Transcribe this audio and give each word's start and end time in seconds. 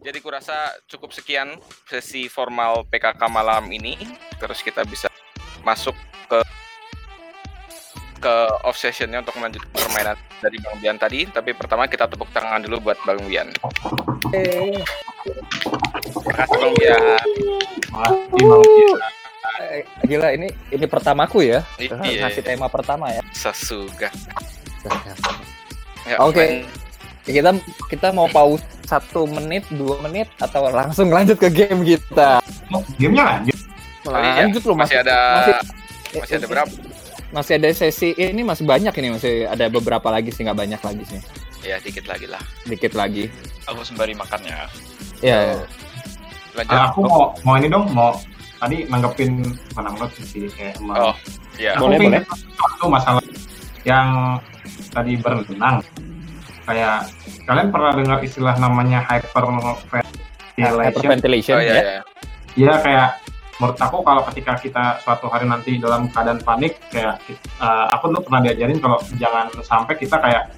Jadi 0.00 0.18
kurasa 0.24 0.80
cukup 0.88 1.12
sekian 1.12 1.60
sesi 1.84 2.24
formal 2.32 2.88
PKK 2.88 3.20
malam 3.28 3.68
ini. 3.68 3.96
Terus 4.40 4.64
kita 4.64 4.80
bisa 4.88 5.12
masuk 5.60 5.92
ke 6.24 6.40
ke 8.20 8.34
off 8.64 8.76
sessionnya 8.80 9.20
untuk 9.20 9.36
melanjutkan 9.36 9.68
permainan 9.76 10.16
dari 10.40 10.56
Bang 10.64 10.76
Bian 10.80 10.96
tadi. 10.96 11.28
Tapi 11.28 11.52
pertama 11.52 11.84
kita 11.84 12.08
tepuk 12.08 12.32
tangan 12.32 12.64
dulu 12.64 12.80
buat 12.90 12.96
Bang 13.04 13.20
Bian. 13.28 13.52
Terima 14.32 14.84
kasih 16.32 16.56
Bang 16.56 16.74
Bian. 16.80 17.00
Makasih 17.92 18.44
Bang 18.48 18.64
Bian. 18.64 18.98
Eh, 19.60 19.84
Gila 20.08 20.32
ini 20.32 20.48
ini 20.72 20.86
pertamaku 20.88 21.44
ya. 21.44 21.60
Iya. 21.76 22.00
Ngasih 22.00 22.40
tema 22.40 22.72
pertama 22.72 23.12
ya. 23.12 23.20
Sesuga. 23.36 24.08
Ya, 26.08 26.16
Oke. 26.24 26.64
Kita 27.24 27.50
kita 27.88 28.08
mau 28.10 28.26
pause 28.28 28.64
satu 28.88 29.28
menit, 29.28 29.62
dua 29.70 30.00
menit 30.02 30.26
atau 30.40 30.66
langsung 30.72 31.12
lanjut 31.12 31.38
ke 31.38 31.48
game 31.52 31.84
kita. 31.84 32.40
Oh, 32.72 32.82
gamenya 32.98 33.24
lanjut. 33.38 33.58
iya. 34.08 34.32
Lanjut 34.44 34.62
loh 34.64 34.76
masih 34.78 34.96
ada 35.04 35.16
masih, 35.38 35.54
masih 36.16 36.34
ada 36.40 36.46
berapa? 36.48 36.72
masih 37.30 37.62
ada 37.62 37.70
sesi 37.70 38.10
ini 38.18 38.42
masih 38.42 38.66
banyak 38.66 38.90
ini 38.90 39.14
masih 39.14 39.46
ada 39.46 39.70
beberapa 39.70 40.10
lagi 40.10 40.34
sih 40.34 40.42
nggak 40.42 40.58
banyak 40.58 40.80
lagi 40.82 41.04
sih 41.06 41.20
Ya 41.62 41.78
dikit 41.78 42.08
lagi 42.10 42.26
lah. 42.26 42.42
dikit 42.66 42.96
lagi 42.98 43.30
Aku 43.70 43.86
sembari 43.86 44.18
makan 44.18 44.40
ya. 44.42 44.66
ya 45.22 45.38
Lanjut. 46.58 46.74
Ah, 46.74 46.90
aku 46.90 47.06
mau 47.06 47.30
mau 47.46 47.54
ini 47.54 47.70
dong, 47.70 47.86
mau 47.94 48.10
tadi 48.58 48.82
nanggepin 48.90 49.54
mana 49.78 49.94
menurut 49.94 50.10
sih 50.18 50.50
kayak 50.50 50.74
Oh, 50.82 50.82
emang 50.82 51.14
ya. 51.54 51.78
Aku 51.78 51.86
Boleh, 51.86 52.24
Satu 52.26 52.86
masalah 52.90 53.22
yang 53.86 54.36
tadi 54.90 55.14
berenang. 55.14 55.78
Kayak 56.62 57.10
kalian 57.44 57.68
pernah 57.68 57.92
dengar 57.92 58.18
istilah 58.20 58.54
namanya 58.56 59.00
hyperventilation? 59.02 60.04
hyperventilation 60.56 61.56
Oh 61.56 61.62
iya 61.62 61.72
ya 61.74 61.82
ya. 61.98 62.02
Iya 62.52 62.74
kayak 62.82 63.08
menurut 63.56 63.76
aku 63.76 63.96
kalau 64.00 64.22
ketika 64.32 64.52
kita 64.56 64.84
suatu 65.00 65.28
hari 65.28 65.44
nanti 65.44 65.76
dalam 65.76 66.08
keadaan 66.08 66.40
panik 66.40 66.80
kayak 66.88 67.20
eh, 67.60 67.86
aku 67.92 68.08
dulu 68.08 68.24
pernah 68.24 68.40
diajarin 68.44 68.78
kalau 68.78 68.98
jangan 69.16 69.46
sampai 69.60 69.94
kita 69.96 70.16
kayak 70.16 70.48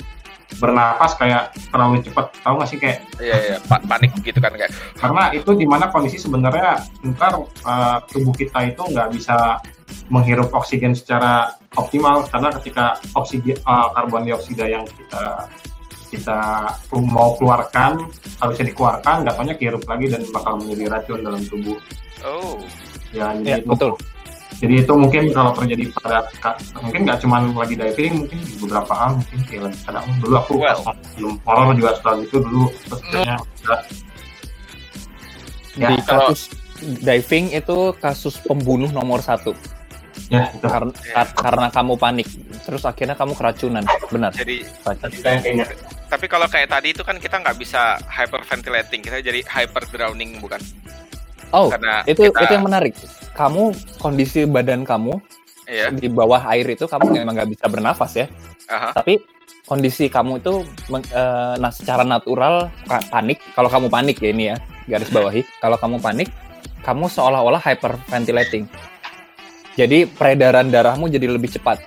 bernapas 0.53 1.17
kayak 1.17 1.48
terlalu 1.72 2.05
cepat 2.05 2.28
tahu 2.44 2.61
nggak 2.61 2.69
sih 2.69 2.78
kayak 2.78 2.98
Iya 3.19 3.37
iya, 3.41 3.56
pa- 3.64 3.81
panik 3.83 4.12
gitu 4.20 4.37
kan 4.37 4.53
kayak. 4.53 4.69
karena 4.94 5.33
itu 5.33 5.50
di 5.56 5.64
mana 5.64 5.89
kondisi 5.89 6.20
sebenarnya 6.20 6.77
ntar 7.11 7.41
eh, 7.42 7.97
tubuh 8.06 8.34
kita 8.37 8.70
itu 8.70 8.83
nggak 8.84 9.09
bisa 9.12 9.59
menghirup 10.06 10.53
oksigen 10.53 10.92
secara 10.92 11.53
optimal 11.75 12.22
karena 12.28 12.48
ketika 12.61 12.84
oksigen 13.16 13.56
eh, 13.59 13.87
karbon 13.92 14.22
dioksida 14.22 14.69
yang 14.69 14.84
kita 14.87 15.48
kita 16.12 16.68
mau 16.92 17.32
keluarkan 17.41 18.05
harusnya 18.36 18.68
dikeluarkan 18.68 19.24
nggak 19.24 19.34
taunya 19.34 19.56
kehirup 19.56 19.82
lagi 19.88 20.06
dan 20.12 20.20
bakal 20.28 20.60
menjadi 20.60 20.84
racun 20.92 21.19
dalam 21.24 21.42
tubuh. 21.48 21.78
Oh. 22.22 22.60
ya 23.16 23.32
ya 23.41 23.56
jadi 23.56 23.64
itu. 23.64 23.69
betul. 23.72 23.92
Jadi 24.62 24.74
itu 24.78 24.92
mungkin 24.94 25.22
kalau 25.34 25.50
terjadi 25.58 25.84
pada 25.98 26.22
mungkin 26.78 27.00
nggak 27.02 27.19
cuma 27.24 27.42
lagi 27.42 27.74
diving 27.74 28.14
mungkin 28.22 28.38
di 28.46 28.54
beberapa 28.62 28.92
hal 28.94 29.10
mungkin 29.19 29.38
kayak 29.48 29.62
lagi 29.66 29.78
kadang 29.82 30.04
dulu 30.22 30.34
aku 30.38 30.52
Well. 30.60 30.80
film 31.16 31.34
horor 31.42 31.74
juga 31.74 31.91
setelah 31.98 32.16
itu 32.22 32.36
dulu 32.38 32.66
terus 32.86 33.00
kayaknya 33.10 33.36
udah. 33.64 33.80
Ya, 35.72 35.88
di 35.88 35.97
kalau- 36.04 36.30
kasus 36.30 36.41
diving 37.02 37.47
itu 37.56 37.78
kasus 37.98 38.34
pembunuh 38.44 38.92
nomor 38.92 39.19
satu 39.24 39.56
ya 40.33 40.48
itu. 40.48 40.64
Karena 40.64 40.92
karena 41.36 41.69
kamu 41.69 41.92
panik. 42.00 42.28
Terus 42.64 42.83
akhirnya 42.88 43.14
kamu 43.14 43.36
keracunan. 43.36 43.84
Benar. 44.08 44.33
Jadi 44.33 44.64
kayaknya 45.20 45.69
tapi 46.12 46.28
kalau 46.28 46.44
kayak 46.44 46.69
tadi 46.69 46.92
itu 46.92 47.00
kan 47.00 47.16
kita 47.16 47.41
nggak 47.41 47.56
bisa 47.56 47.97
hyperventilating, 48.05 49.00
kita 49.00 49.25
jadi 49.25 49.41
hyper 49.48 49.88
drowning 49.88 50.36
bukan? 50.44 50.60
oh 51.56 51.72
Karena 51.72 52.05
itu 52.05 52.28
kita, 52.28 52.44
itu 52.44 52.53
yang 52.53 52.64
menarik. 52.69 52.92
Kamu 53.33 53.72
kondisi 53.97 54.44
badan 54.44 54.84
kamu 54.84 55.16
Iya. 55.62 55.88
di 55.94 56.10
bawah 56.12 56.42
air 56.53 56.69
itu 56.69 56.84
kamu 56.84 57.22
memang 57.22 57.32
nggak 57.32 57.50
bisa 57.56 57.64
bernafas 57.70 58.12
ya. 58.19 58.26
Aha. 58.69 58.93
tapi 58.93 59.20
kondisi 59.64 60.06
kamu 60.12 60.44
itu 60.44 60.69
nah 61.56 61.72
secara 61.72 62.04
natural 62.04 62.69
panik. 63.09 63.41
Kalau 63.56 63.72
kamu 63.72 63.88
panik 63.88 64.20
ya 64.20 64.28
ini 64.37 64.44
ya 64.53 64.56
garis 64.84 65.09
bawahi. 65.09 65.41
Kalau 65.64 65.81
kamu 65.81 65.97
panik 65.97 66.28
kamu 66.84 67.09
seolah-olah 67.09 67.62
hyperventilating 67.62 68.69
jadi 69.75 70.05
peredaran 70.06 70.69
darahmu 70.69 71.09
jadi 71.09 71.27
lebih 71.28 71.50
cepat 71.50 71.81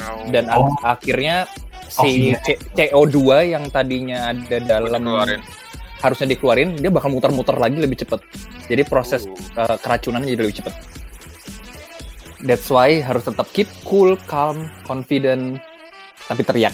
Oh. 0.00 0.24
dan 0.28 0.48
Oh. 0.48 0.72
akhirnya 0.80 1.44
si 1.84 2.32
C- 2.38 2.56
CO2 2.72 3.20
yang 3.46 3.68
tadinya 3.68 4.32
ada 4.32 4.56
dalam 4.58 5.02
keluarin. 5.02 5.40
harusnya 6.00 6.26
dikeluarin 6.30 6.70
dia 6.74 6.88
bakal 6.88 7.12
muter-muter 7.12 7.52
lagi 7.54 7.76
lebih 7.76 7.98
cepat 7.98 8.24
jadi 8.64 8.80
proses 8.82 9.28
Uh. 9.28 9.36
eh, 9.60 9.76
keracunan 9.76 10.22
jadi 10.22 10.40
lebih 10.40 10.56
cepat 10.56 10.72
that's 12.40 12.66
why 12.66 12.96
harus 12.98 13.20
tetap 13.22 13.44
keep 13.50 13.68
cool 13.82 14.16
calm 14.24 14.56
confident 14.82 15.60
tapi 16.24 16.40
teriak 16.42 16.72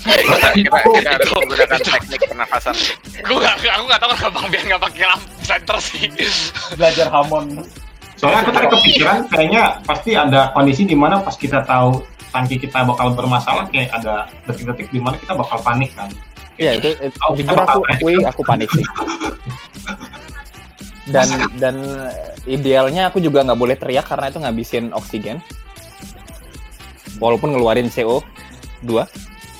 kita, 0.00 0.48
kita, 0.54 0.76
kita 0.96 1.10
harus 1.10 1.28
menggunakan 1.30 1.78
teknik 1.78 2.20
pernafasan. 2.24 2.72
Gue 3.20 3.36
gak, 3.36 3.52
aku 3.60 3.84
gak 3.84 4.00
tau 4.00 4.08
kenapa 4.10 4.28
Bang 4.32 4.46
Bian 4.48 4.64
gak 4.66 4.80
pakai 4.82 5.04
lampu 5.04 5.28
center 5.42 5.76
sih. 5.78 6.08
belajar 6.72 7.06
hamon 7.10 7.60
soalnya 8.20 8.44
aku 8.44 8.50
tadi 8.52 8.66
kepikiran 8.68 9.18
kayaknya 9.32 9.62
pasti 9.88 10.12
ada 10.12 10.52
kondisi 10.52 10.84
di 10.84 10.92
mana 10.92 11.24
pas 11.24 11.32
kita 11.40 11.64
tahu 11.64 12.04
tangki 12.28 12.60
kita 12.60 12.84
bakal 12.84 13.16
bermasalah 13.16 13.64
kayak 13.72 13.88
ada 13.96 14.28
detik-detik 14.44 14.92
di 14.92 15.00
mana 15.00 15.16
kita 15.16 15.32
bakal 15.32 15.56
panik 15.64 15.90
kan 15.96 16.12
Iya 16.60 16.76
itu, 16.76 16.92
itu 16.92 17.16
Oh, 17.24 17.32
jujur 17.32 17.56
aku 17.56 17.80
akui 17.88 18.20
aku 18.20 18.44
panik 18.44 18.68
sih. 18.68 18.84
Dan 21.08 21.26
dan 21.56 21.74
idealnya 22.44 23.08
aku 23.08 23.16
juga 23.18 23.40
nggak 23.42 23.56
boleh 23.56 23.74
teriak 23.80 24.04
karena 24.04 24.28
itu 24.28 24.38
ngabisin 24.44 24.92
oksigen. 24.92 25.40
Walaupun 27.16 27.56
ngeluarin 27.56 27.88
CO 27.88 28.20
2 28.84 29.08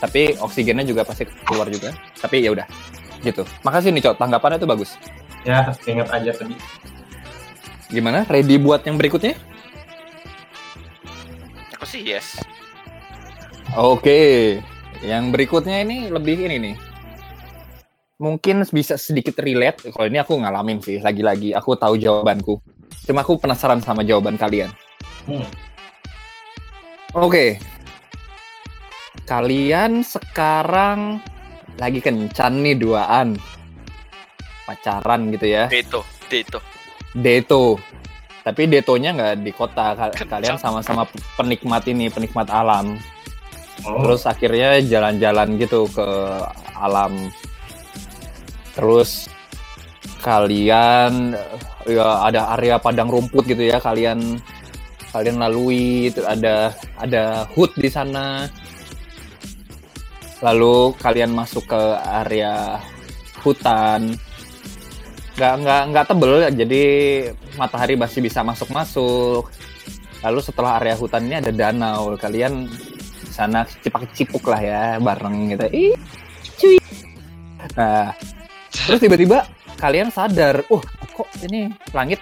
tapi 0.04 0.36
oksigennya 0.36 0.84
juga 0.84 1.00
pasti 1.08 1.24
keluar 1.48 1.72
juga. 1.72 1.96
Tapi 2.20 2.44
ya 2.44 2.52
udah 2.52 2.68
gitu. 3.24 3.48
Makasih 3.64 3.96
nih 3.96 4.04
Cok, 4.04 4.20
tanggapannya 4.20 4.60
itu 4.60 4.68
bagus. 4.68 4.90
ya 5.40 5.72
ingat 5.88 6.12
aja 6.12 6.36
tadi 6.36 6.52
Gimana? 7.90 8.22
Ready 8.30 8.54
buat 8.62 8.86
yang 8.86 8.94
berikutnya? 8.94 9.34
Aku 11.74 11.84
sih 11.84 12.06
yes. 12.06 12.38
Oke. 13.74 14.58
Yang 15.02 15.24
berikutnya 15.34 15.82
ini 15.82 16.06
lebih 16.06 16.46
ini 16.46 16.56
nih. 16.70 16.76
Mungkin 18.22 18.62
bisa 18.70 18.94
sedikit 18.94 19.42
relate. 19.42 19.90
Kalau 19.90 20.06
ini 20.06 20.22
aku 20.22 20.38
ngalamin 20.38 20.78
sih. 20.78 21.02
Lagi-lagi 21.02 21.50
aku 21.50 21.74
tahu 21.74 21.98
jawabanku. 21.98 22.62
Cuma 23.10 23.26
aku 23.26 23.42
penasaran 23.42 23.82
sama 23.82 24.06
jawaban 24.06 24.38
kalian. 24.38 24.70
Hmm. 25.26 25.46
Oke. 27.18 27.58
Kalian 29.26 30.06
sekarang 30.06 31.18
lagi 31.74 31.98
kencan 31.98 32.62
nih 32.62 32.78
duaan. 32.78 33.34
Pacaran 34.62 35.34
gitu 35.34 35.50
ya. 35.50 35.66
Deto, 35.66 36.06
Deto. 36.30 36.69
Deto. 37.14 37.78
Tapi 38.40 38.66
detonya 38.66 39.12
nggak 39.12 39.34
di 39.44 39.52
kota. 39.52 39.92
Ka- 39.92 40.14
Kencan. 40.16 40.28
Kalian 40.40 40.56
sama-sama 40.56 41.04
penikmat 41.36 41.84
ini, 41.86 42.08
penikmat 42.08 42.48
alam. 42.48 42.96
oh, 43.84 44.00
Terus 44.04 44.24
akhirnya 44.24 44.80
jalan-jalan 44.80 45.60
gitu 45.60 45.84
ke 45.90 46.08
alam. 46.72 47.28
Terus 48.72 49.28
kalian 50.20 51.32
ya 51.88 52.28
ada 52.28 52.52
area 52.56 52.76
padang 52.76 53.08
rumput 53.08 53.48
gitu 53.48 53.64
ya 53.64 53.80
kalian 53.80 54.36
kalian 55.16 55.40
lalui 55.40 56.12
itu 56.12 56.20
ada 56.24 56.72
ada 56.96 57.44
hut 57.56 57.72
di 57.76 57.88
sana. 57.92 58.48
Lalu 60.40 60.96
kalian 60.96 61.36
masuk 61.36 61.68
ke 61.68 61.82
area 62.24 62.80
hutan. 63.44 64.16
Nggak 65.38 65.54
nggak 65.62 65.82
nggak 65.94 66.04
tebel 66.10 66.32
jadi 66.52 66.84
matahari 67.58 67.94
masih 67.94 68.20
bisa 68.24 68.40
masuk-masuk. 68.42 69.50
Lalu 70.20 70.40
setelah 70.44 70.76
area 70.82 70.96
hutan 70.98 71.24
ini 71.28 71.40
ada 71.40 71.52
danau. 71.52 72.16
Kalian 72.20 72.68
sana 73.30 73.64
cipak 73.64 74.10
cipuk 74.12 74.44
lah 74.50 74.60
ya 74.60 74.82
bareng 75.00 75.54
gitu. 75.56 75.66
Ih, 75.72 75.96
cuy. 76.60 76.76
Nah, 77.78 78.12
terus 78.68 79.00
tiba-tiba 79.00 79.48
kalian 79.80 80.12
sadar, 80.12 80.60
uh 80.68 80.84
kok 81.16 81.28
ini 81.48 81.72
langit 81.96 82.20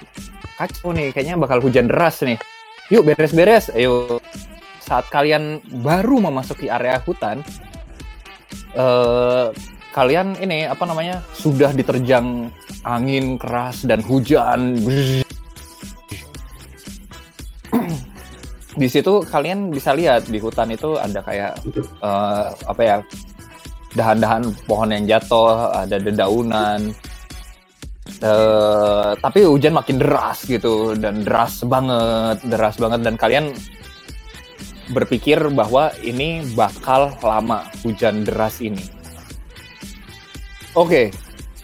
kacau 0.54 0.94
nih, 0.94 1.10
kayaknya 1.10 1.34
bakal 1.38 1.58
hujan 1.58 1.90
deras 1.90 2.22
nih. 2.22 2.38
Yuk 2.90 3.02
beres-beres, 3.02 3.70
ayo. 3.74 4.22
Saat 4.78 5.10
kalian 5.10 5.58
baru 5.82 6.22
memasuki 6.22 6.70
area 6.70 7.02
hutan, 7.02 7.42
eh 8.78 9.50
kalian 9.98 10.38
ini 10.38 10.70
apa 10.70 10.86
namanya 10.86 11.18
sudah 11.34 11.74
diterjang 11.74 12.54
angin 12.86 13.34
keras 13.34 13.82
dan 13.82 13.98
hujan. 14.06 14.78
di 18.78 18.86
situ 18.86 19.26
kalian 19.26 19.74
bisa 19.74 19.90
lihat 19.90 20.30
di 20.30 20.38
hutan 20.38 20.70
itu 20.70 20.94
ada 20.94 21.18
kayak 21.18 21.58
eh, 21.82 22.46
apa 22.54 22.82
ya 22.86 22.96
dahan-dahan 23.98 24.54
pohon 24.70 24.94
yang 24.94 25.18
jatuh, 25.18 25.74
ada 25.74 25.98
dedaunan, 25.98 26.94
Eh, 28.18 29.10
tapi 29.22 29.46
hujan 29.46 29.78
makin 29.78 30.02
deras 30.02 30.42
gitu 30.42 30.98
dan 30.98 31.22
deras 31.22 31.62
banget, 31.62 32.42
deras 32.50 32.74
banget 32.74 33.00
dan 33.06 33.14
kalian 33.14 33.54
berpikir 34.90 35.38
bahwa 35.54 35.94
ini 36.02 36.42
bakal 36.58 37.14
lama 37.22 37.68
hujan 37.86 38.26
deras 38.26 38.58
ini. 38.58 38.97
Oke, 40.78 41.10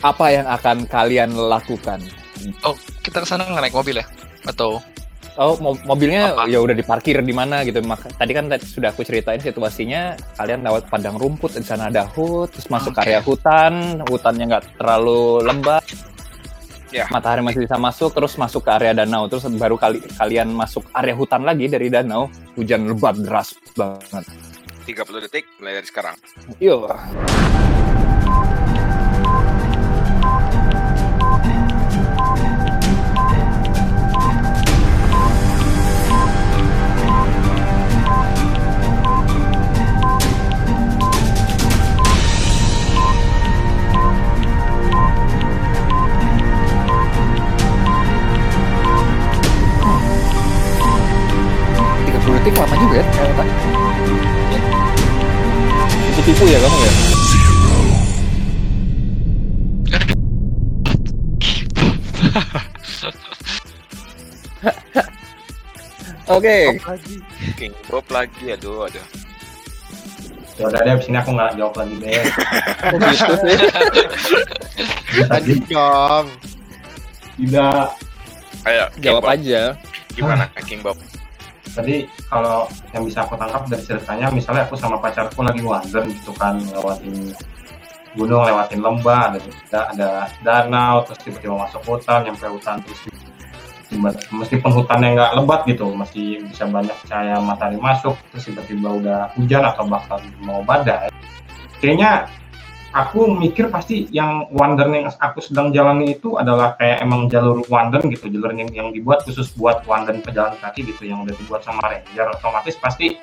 apa 0.02 0.26
yang 0.34 0.46
akan 0.50 0.90
kalian 0.90 1.30
lakukan? 1.38 2.02
Oh, 2.66 2.74
kita 2.98 3.22
ke 3.22 3.26
sana 3.30 3.46
naik 3.46 3.70
mobil 3.70 4.02
ya? 4.02 4.06
Atau 4.42 4.82
Oh, 5.34 5.58
mo- 5.58 5.74
mobilnya 5.82 6.30
Apa? 6.30 6.46
ya 6.46 6.62
udah 6.62 6.78
diparkir 6.78 7.18
di 7.18 7.34
mana 7.34 7.66
gitu. 7.66 7.82
Maka, 7.82 8.06
tadi 8.06 8.30
kan 8.30 8.46
tadi 8.46 8.70
sudah 8.70 8.94
aku 8.94 9.02
ceritain 9.02 9.42
situasinya. 9.42 10.14
Kalian 10.38 10.62
lewat 10.62 10.86
padang 10.86 11.18
rumput, 11.18 11.58
di 11.58 11.66
sana 11.66 11.90
ada 11.90 12.06
hut, 12.06 12.54
terus 12.54 12.70
masuk 12.70 12.94
ke 12.94 13.02
Oke. 13.02 13.06
area 13.10 13.18
hutan, 13.18 13.72
hutannya 14.06 14.44
nggak 14.46 14.78
terlalu 14.78 15.42
lembab. 15.42 15.82
Ya. 16.94 17.10
Matahari 17.10 17.42
masih 17.42 17.66
bisa 17.66 17.74
masuk, 17.74 18.14
terus 18.14 18.38
masuk 18.38 18.62
ke 18.62 18.70
area 18.78 18.94
danau, 18.94 19.26
terus 19.26 19.42
baru 19.58 19.74
kali 19.74 20.06
kalian 20.14 20.54
masuk 20.54 20.86
area 20.94 21.18
hutan 21.18 21.42
lagi 21.42 21.66
dari 21.66 21.90
danau, 21.90 22.30
hujan 22.54 22.86
lebat 22.86 23.18
deras 23.18 23.58
banget. 23.74 24.22
30 24.86 25.18
detik 25.18 25.50
mulai 25.58 25.82
dari 25.82 25.88
sekarang. 25.90 26.14
Yo. 26.62 26.86
Detik 52.44 52.60
lama 52.60 52.76
juga 52.76 53.00
ya 53.00 53.04
ternyata. 53.08 53.44
Tipu-tipu 56.12 56.44
ya 56.44 56.58
kamu 56.60 56.76
ya? 56.76 56.92
Oke, 66.28 66.80
King 67.56 67.72
Bob 67.88 68.04
lagi, 68.12 68.52
aduh, 68.52 68.88
aduh. 68.88 69.06
Ya 70.60 70.68
udah 70.68 70.80
deh, 70.84 70.92
abis 71.00 71.08
ini 71.08 71.16
aku 71.16 71.30
nggak 71.32 71.52
jawab 71.56 71.74
lagi 71.80 71.94
deh. 71.96 72.12
gitu 72.92 73.34
sih? 73.40 73.56
Tadi 75.32 75.52
tidak. 75.64 76.24
Ayo, 78.68 78.84
Jawab 79.00 79.24
Bob. 79.24 79.32
aja. 79.32 79.80
Gimana, 80.12 80.44
King 80.68 80.84
Bob? 80.84 81.00
Tadi 81.74 82.06
kalau 82.30 82.70
yang 82.94 83.02
bisa 83.02 83.26
aku 83.26 83.34
tangkap 83.34 83.66
dari 83.66 83.82
ceritanya, 83.82 84.30
misalnya 84.30 84.62
aku 84.62 84.78
sama 84.78 85.02
pacarku 85.02 85.42
lagi 85.42 85.58
wander 85.58 86.06
gitu 86.06 86.30
kan, 86.38 86.62
lewatin 86.70 87.34
gunung, 88.14 88.46
lewatin 88.46 88.78
lembah, 88.78 89.34
ada, 89.34 89.80
ada 89.90 90.08
danau, 90.46 91.02
terus 91.02 91.18
tiba-tiba 91.26 91.58
masuk 91.66 91.82
hutan, 91.82 92.22
nyampe 92.22 92.46
hutan 92.46 92.78
terus 92.86 93.00
tiba- 93.90 94.22
meskipun 94.30 94.70
hutannya 94.70 95.18
nggak 95.18 95.32
lebat 95.34 95.60
gitu, 95.66 95.90
masih 95.98 96.46
bisa 96.46 96.62
banyak 96.70 96.94
cahaya 97.10 97.42
matahari 97.42 97.74
masuk, 97.82 98.14
terus 98.30 98.46
tiba-tiba 98.46 98.88
udah 98.94 99.20
hujan 99.34 99.66
atau 99.66 99.82
bahkan 99.90 100.22
mau 100.46 100.62
badai. 100.62 101.10
Kayaknya 101.82 102.30
aku 102.94 103.26
mikir 103.34 103.74
pasti 103.74 104.06
yang 104.14 104.46
wander 104.54 104.86
yang 104.86 105.10
aku 105.18 105.42
sedang 105.42 105.74
jalani 105.74 106.14
itu 106.14 106.38
adalah 106.38 106.78
kayak 106.78 107.02
emang 107.02 107.26
jalur 107.26 107.66
wander 107.66 107.98
gitu, 108.06 108.30
jalur 108.30 108.54
yang, 108.54 108.70
yang 108.70 108.88
dibuat 108.94 109.26
khusus 109.26 109.50
buat 109.58 109.82
wander 109.84 110.14
pejalan 110.22 110.54
kaki 110.62 110.86
gitu, 110.86 111.10
yang 111.10 111.26
udah 111.26 111.34
dibuat 111.34 111.66
sama 111.66 111.82
ranger. 111.90 112.30
Otomatis 112.38 112.78
pasti 112.78 113.18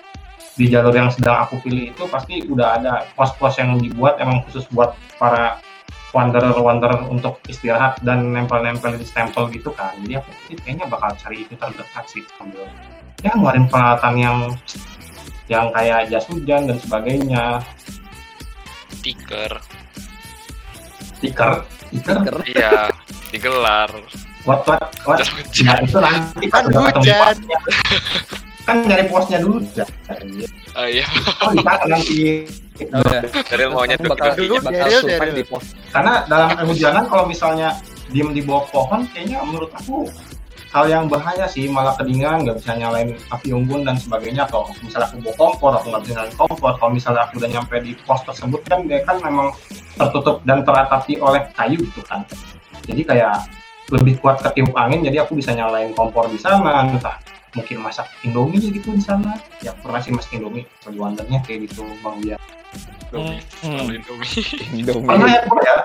di 0.60 0.68
jalur 0.68 0.92
yang 0.92 1.08
sedang 1.08 1.48
aku 1.48 1.64
pilih 1.64 1.96
itu 1.96 2.04
pasti 2.12 2.44
udah 2.44 2.68
ada 2.76 3.08
pos-pos 3.16 3.56
yang 3.56 3.80
dibuat 3.80 4.20
emang 4.20 4.44
khusus 4.44 4.68
buat 4.76 4.92
para 5.16 5.64
wanderer-wanderer 6.12 7.08
untuk 7.08 7.40
istirahat 7.48 7.96
dan 8.04 8.36
nempel-nempel 8.36 9.00
di 9.00 9.08
stempel 9.08 9.48
gitu 9.56 9.72
kan. 9.72 9.96
Jadi 10.04 10.20
aku 10.20 10.30
pikir 10.44 10.58
kayaknya 10.68 10.86
bakal 10.92 11.16
cari 11.16 11.48
itu 11.48 11.56
terdekat 11.56 12.06
sih 12.12 12.24
sambil 12.36 12.68
ya 13.24 13.32
ngeluarin 13.32 13.72
peralatan 13.72 14.14
yang 14.20 14.38
yang 15.48 15.72
kayak 15.72 16.12
jas 16.12 16.28
hujan 16.28 16.68
dan 16.68 16.78
sebagainya, 16.80 17.64
stiker? 18.94 19.52
stiker, 21.18 21.52
stiker. 21.88 22.36
Iya, 22.46 22.90
digelar. 23.30 23.90
what 24.42 24.66
what 24.66 24.82
what, 25.06 25.22
nah 25.62 25.78
itu 25.78 25.98
nanti 25.98 26.50
Kan 26.50 26.66
hujan. 26.74 27.38
kan 28.62 28.78
nyari 28.86 29.06
posnya 29.06 29.38
dulu 29.38 29.62
ya. 29.74 29.86
Oh 30.74 30.86
iya. 30.86 31.06
Oh, 31.42 31.54
sana 31.62 31.86
nanti 31.86 32.46
Oh, 32.82 32.98
ya. 33.14 33.22
Dari 33.46 33.70
maunya 33.70 33.94
tuh 33.94 34.10
bakal, 34.10 34.34
kita 34.34 34.42
Dulu, 34.42 34.56
bakal 34.58 34.74
Daryl, 34.90 35.02
Daryl. 35.06 35.36
di 35.38 35.46
pos. 35.46 35.66
karena 35.94 36.14
dalam 36.26 36.50
kehujanan 36.58 37.04
kalau 37.06 37.30
misalnya 37.30 37.70
diem 38.10 38.34
di 38.34 38.42
bawah 38.42 38.66
pohon 38.74 39.06
kayaknya 39.14 39.38
menurut 39.46 39.70
aku 39.78 40.10
hal 40.72 40.86
yang 40.88 41.06
bahaya 41.12 41.46
sih 41.52 41.68
malah 41.68 41.92
kedinginan 42.00 42.48
nggak 42.48 42.64
bisa 42.64 42.72
nyalain 42.80 43.20
api 43.28 43.52
unggun 43.52 43.84
dan 43.84 44.00
sebagainya 44.00 44.48
atau 44.48 44.72
misalnya 44.80 45.12
aku 45.12 45.20
bawa 45.20 45.36
kompor 45.36 45.72
aku 45.76 45.86
nggak 45.92 46.04
bisa 46.08 46.14
nyalain 46.16 46.36
kompor 46.40 46.72
kalau 46.80 46.92
misalnya 46.96 47.22
aku 47.28 47.34
udah 47.44 47.50
nyampe 47.52 47.76
di 47.84 47.92
pos 48.08 48.24
tersebut 48.24 48.62
kan 48.72 48.80
dia 48.88 49.04
kan 49.04 49.20
memang 49.20 49.52
tertutup 50.00 50.40
dan 50.48 50.64
teratapi 50.64 51.20
oleh 51.20 51.44
kayu 51.60 51.76
gitu 51.84 52.02
kan 52.08 52.24
jadi 52.88 53.02
kayak 53.04 53.36
lebih 53.92 54.16
kuat 54.24 54.40
ketiup 54.40 54.72
angin 54.80 55.04
jadi 55.04 55.28
aku 55.28 55.36
bisa 55.36 55.52
nyalain 55.52 55.92
kompor 55.92 56.32
di 56.32 56.40
sana 56.40 56.88
entah 56.88 57.20
mungkin 57.52 57.84
masak 57.84 58.08
indomie 58.24 58.72
gitu 58.72 58.96
di 58.96 59.04
sana 59.04 59.36
ya 59.60 59.76
pernah 59.76 60.00
sih 60.00 60.16
masak 60.16 60.40
indomie 60.40 60.64
lagi 60.88 60.96
wandernya 60.96 61.40
kayak 61.44 61.68
gitu 61.68 61.84
bang 62.00 62.18
dia 62.24 62.38
Indomie. 63.12 63.44
Hmm. 63.60 63.76
Selalu 63.76 63.92
Indomie. 64.00 64.32
Indomie. 64.72 65.08
pernah 65.12 65.28
ya 65.28 65.42
ya 65.44 65.78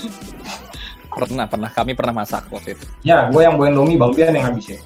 Pernah, 1.10 1.46
pernah. 1.46 1.70
Kami 1.70 1.92
pernah 1.92 2.14
masak 2.14 2.46
waktu 2.48 2.74
itu. 2.74 2.84
ya 3.02 3.28
gue 3.28 3.42
yang 3.42 3.58
bawa 3.58 3.68
indomie 3.68 3.98
bang 3.98 4.12
Bian 4.14 4.32
yang 4.32 4.46
habisin 4.52 4.80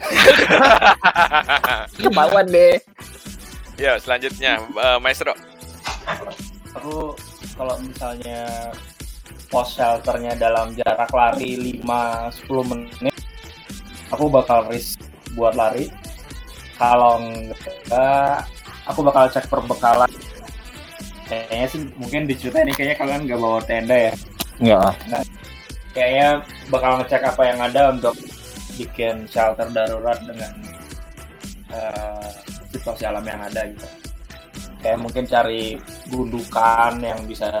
Kemauan 2.00 2.46
deh. 2.48 2.76
Ya, 3.76 3.96
selanjutnya 3.96 4.60
eh, 4.60 4.98
Maestro. 5.00 5.32
aku 6.70 7.12
kalau 7.56 7.76
misalnya 7.82 8.70
pos 9.50 9.74
shelternya 9.74 10.38
dalam 10.38 10.70
jarak 10.72 11.10
lari 11.10 11.58
5-10 11.82 12.70
menit 12.70 13.16
aku 14.08 14.30
bakal 14.30 14.70
risk 14.70 15.02
buat 15.34 15.58
lari 15.58 15.90
kalau 16.78 17.18
enggak 17.18 18.46
aku 18.86 19.02
bakal 19.02 19.26
cek 19.28 19.50
perbekalan 19.50 20.08
kayaknya 21.26 21.66
sih 21.66 21.80
mungkin 21.98 22.30
diceritain 22.30 22.70
ini 22.70 22.72
kayaknya 22.72 22.96
kalian 22.96 23.20
nggak 23.26 23.40
bawa 23.42 23.60
tenda 23.66 23.96
ya 23.98 24.14
Enggak. 24.62 24.94
Kayaknya 25.92 26.42
bakal 26.70 27.00
ngecek 27.00 27.22
apa 27.26 27.42
yang 27.46 27.58
ada 27.60 27.82
untuk 27.94 28.14
bikin 28.78 29.26
shelter 29.28 29.68
darurat 29.74 30.18
dengan 30.24 30.52
eh, 31.74 32.28
situasi 32.70 33.04
alam 33.06 33.24
yang 33.26 33.40
ada 33.42 33.66
gitu 33.68 33.86
kayak 34.80 34.98
mungkin 34.98 35.24
cari 35.28 35.76
gundukan 36.08 36.92
yang 37.00 37.20
bisa 37.28 37.60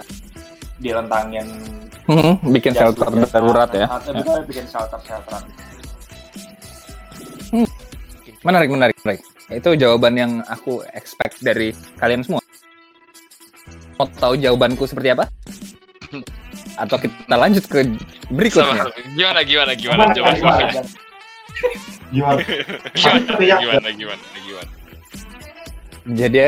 direntangin 0.80 1.46
Hmm, 2.10 2.42
bikin 2.50 2.74
shelter 2.74 3.06
darurat 3.06 3.70
ya. 3.70 3.86
Atau 3.86 4.10
bisa 4.18 4.42
bikin 4.42 4.66
shelter 4.66 4.98
shelteran 5.06 5.46
Menarik, 8.40 8.72
menarik, 8.72 8.96
menarik. 9.04 9.22
Itu 9.52 9.78
jawaban 9.78 10.14
yang 10.18 10.32
aku 10.48 10.82
expect 10.96 11.38
dari 11.38 11.70
kalian 12.02 12.26
semua. 12.26 12.42
Mau 14.00 14.08
tahu 14.16 14.34
jawabanku 14.40 14.88
seperti 14.88 15.12
apa? 15.12 15.28
Atau 16.80 16.96
kita 16.96 17.36
lanjut 17.36 17.64
ke 17.68 17.84
berikutnya? 18.32 18.88
Sama. 18.88 19.04
Gimana 19.12 19.40
gimana 19.44 19.72
gimana 19.76 20.02
Gimana, 20.08 20.16
coba 20.16 20.30
gimana? 20.32 20.82
gimana 22.10 22.40
gimana 22.40 22.40
gimana 22.96 23.58
gimana 23.60 23.88
gimana 23.92 24.24
gimana. 24.40 24.70
Jadi 26.16 26.40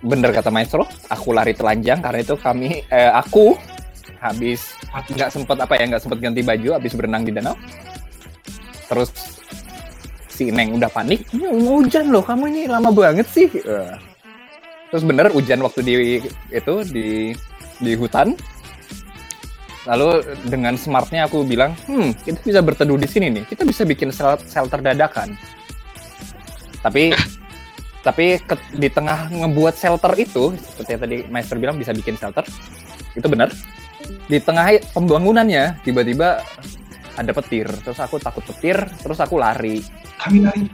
bener 0.00 0.30
kata 0.34 0.50
Maestro, 0.50 0.84
aku 1.06 1.30
lari 1.30 1.54
telanjang 1.54 2.02
karena 2.02 2.18
itu 2.24 2.34
kami, 2.34 2.82
eh, 2.88 3.12
aku 3.14 3.54
habis 4.20 4.74
nggak 4.90 5.30
sempat 5.32 5.56
apa 5.62 5.78
ya 5.78 5.84
nggak 5.88 6.02
sempat 6.02 6.18
ganti 6.20 6.42
baju 6.42 6.76
habis 6.76 6.92
berenang 6.92 7.22
di 7.24 7.32
danau. 7.32 7.54
Terus 8.90 9.14
si 10.26 10.50
Neng 10.50 10.76
udah 10.76 10.90
panik, 10.90 11.22
"Ini 11.30 11.46
mau 11.46 11.78
hujan 11.80 12.10
loh, 12.10 12.24
kamu 12.24 12.50
ini 12.50 12.62
lama 12.66 12.90
banget 12.90 13.28
sih. 13.30 13.46
Eh. 13.46 13.94
Terus 14.90 15.04
bener 15.06 15.30
hujan 15.30 15.62
waktu 15.62 15.80
di 15.86 15.94
itu 16.50 16.74
di 16.90 17.30
di 17.78 17.92
hutan. 17.94 18.34
Lalu 19.84 20.08
dengan 20.44 20.76
smartnya 20.76 21.24
aku 21.24 21.40
bilang, 21.42 21.72
hmm 21.84 22.12
kita 22.20 22.40
bisa 22.40 22.60
berteduh 22.60 22.96
di 22.96 23.08
sini 23.08 23.32
nih, 23.32 23.44
kita 23.48 23.64
bisa 23.64 23.82
bikin 23.82 24.12
sel- 24.12 24.40
shelter 24.44 24.78
dadakan. 24.78 25.32
Tapi 26.80 27.12
tapi 28.06 28.40
ke- 28.40 28.72
di 28.72 28.88
tengah 28.88 29.28
ngebuat 29.28 29.76
shelter 29.76 30.12
itu 30.16 30.56
seperti 30.56 30.90
yang 30.90 31.00
tadi 31.00 31.16
Maester 31.28 31.56
bilang 31.56 31.76
bisa 31.76 31.92
bikin 31.92 32.16
shelter 32.16 32.48
itu 33.12 33.28
benar 33.28 33.52
di 34.24 34.40
tengah 34.40 34.72
pembangunannya 34.96 35.84
tiba-tiba 35.84 36.40
ada 37.12 37.32
petir 37.36 37.68
terus 37.84 38.00
aku 38.00 38.16
takut 38.16 38.40
petir 38.40 38.80
terus 39.04 39.20
aku 39.20 39.36
lari 39.36 39.84
Kami 40.16 40.40
lari. 40.40 40.64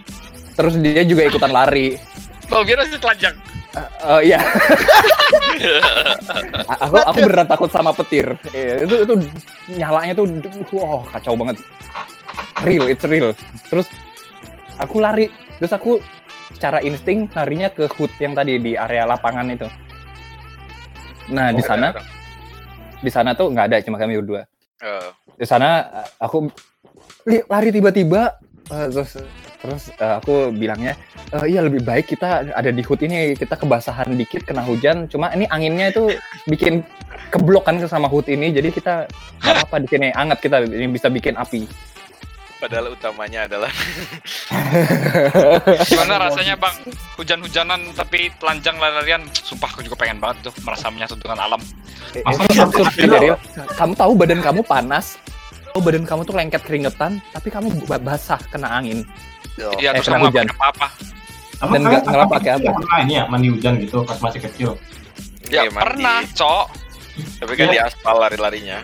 terus 0.54 0.78
dia 0.78 1.02
juga 1.02 1.26
ikutan 1.26 1.50
lari 1.50 1.98
Kalau 2.46 2.62
biar 2.62 2.86
masih 2.86 3.02
telanjang. 3.02 3.34
Eh, 3.76 4.32
iya. 4.32 4.40
Aku 6.86 6.96
aku 6.96 7.18
beneran 7.24 7.48
takut 7.48 7.68
sama 7.68 7.92
petir. 7.92 8.36
Iya, 8.52 8.84
itu 8.84 8.94
itu 9.04 9.14
nyalanya 9.76 10.12
tuh 10.16 10.24
wow 10.72 11.04
kacau 11.08 11.36
banget. 11.36 11.60
Real 12.64 12.88
it's 12.88 13.04
real. 13.04 13.32
Terus 13.68 13.88
aku 14.76 15.00
lari. 15.00 15.28
Terus 15.56 15.72
aku 15.72 16.00
secara 16.52 16.80
insting 16.80 17.28
larinya 17.32 17.68
ke 17.68 17.88
hood 17.96 18.12
yang 18.16 18.32
tadi 18.32 18.60
di 18.60 18.72
area 18.76 19.04
lapangan 19.04 19.48
itu. 19.48 19.68
Nah 21.32 21.52
di 21.52 21.60
Oh, 21.60 21.66
sana 21.66 21.92
ada. 21.92 22.00
di 23.00 23.10
sana 23.12 23.30
tuh 23.32 23.52
nggak 23.52 23.66
ada 23.72 23.76
cuma 23.84 23.96
kami 23.96 24.20
berdua. 24.20 24.44
Eh, 24.80 25.08
di 25.36 25.46
sana 25.48 25.68
uh, 26.04 26.08
aku 26.20 26.48
lari 27.48 27.72
tiba-tiba 27.72 28.36
uh, 28.70 28.86
terus 28.90 29.10
terus 29.62 29.82
uh, 29.98 30.20
aku 30.20 30.54
bilangnya 30.54 30.94
"Eh, 31.34 31.56
iya 31.56 31.60
lebih 31.64 31.82
baik 31.82 32.14
kita 32.14 32.54
ada 32.54 32.70
di 32.70 32.82
hood 32.84 33.02
ini 33.02 33.34
kita 33.34 33.58
kebasahan 33.58 34.14
dikit 34.14 34.46
kena 34.46 34.62
hujan 34.62 35.10
cuma 35.10 35.32
ini 35.34 35.48
anginnya 35.50 35.90
itu 35.90 36.14
bikin 36.46 36.86
keblok 37.34 37.66
kan 37.66 37.82
sama 37.86 38.06
hood 38.06 38.30
ini 38.30 38.54
jadi 38.54 38.70
kita 38.70 38.94
nggak 39.42 39.54
apa-apa 39.62 39.76
di 39.82 39.88
sini 39.90 40.08
anget 40.14 40.38
kita 40.42 40.56
ini 40.66 40.86
bisa 40.90 41.10
bikin 41.10 41.34
api 41.34 41.66
padahal 42.56 42.94
utamanya 42.94 43.44
adalah 43.44 43.68
Gimana 45.90 46.14
rasanya 46.28 46.54
bang? 46.58 46.76
Hujan-hujanan 47.18 47.80
tapi 47.96 48.30
telanjang 48.38 48.76
lari-larian. 48.78 49.22
Sumpah 49.32 49.70
aku 49.70 49.82
juga 49.84 49.96
pengen 49.98 50.18
banget 50.22 50.48
tuh 50.48 50.54
merasa 50.64 50.90
menyatu 50.90 51.16
dengan 51.18 51.38
alam. 51.42 51.60
Eh, 52.14 52.22
eh? 52.22 53.06
Daryl. 53.06 53.36
kamu 53.76 53.92
tahu 53.98 54.12
badan 54.16 54.40
kamu 54.40 54.60
panas 54.64 55.18
badan 55.78 56.02
kamu 56.02 56.22
tuh 56.22 56.34
lengket 56.34 56.62
keringetan 56.62 57.18
tapi 57.28 57.48
kamu 57.48 57.70
ba- 57.84 57.98
basah 57.98 58.40
kena 58.46 58.70
angin 58.72 59.02
Iya 59.56 59.90
Eh, 59.90 59.92
terus 59.96 60.06
kena 60.06 60.16
kamu 60.18 60.26
hujan. 60.28 60.46
apa-apa. 60.52 60.86
Apa 61.56 61.72
Dan 61.72 61.80
nggak- 61.82 62.04
pas 62.04 62.28
pakai 62.30 62.50
apa? 62.54 62.68
Pernah 62.74 62.98
ini 63.00 63.12
ya 63.14 63.24
mandi 63.24 63.48
hujan 63.48 63.72
gitu 63.78 63.96
pas 64.02 64.18
masih 64.18 64.40
kecil. 64.42 64.70
Ya 65.46 65.64
Iya, 65.64 65.70
mandi. 65.70 65.80
pernah, 65.82 66.18
cok. 66.28 66.66
tapi 67.40 67.52
kan 67.54 67.66
di 67.66 67.78
aspal 67.78 68.16
lari-larinya 68.18 68.78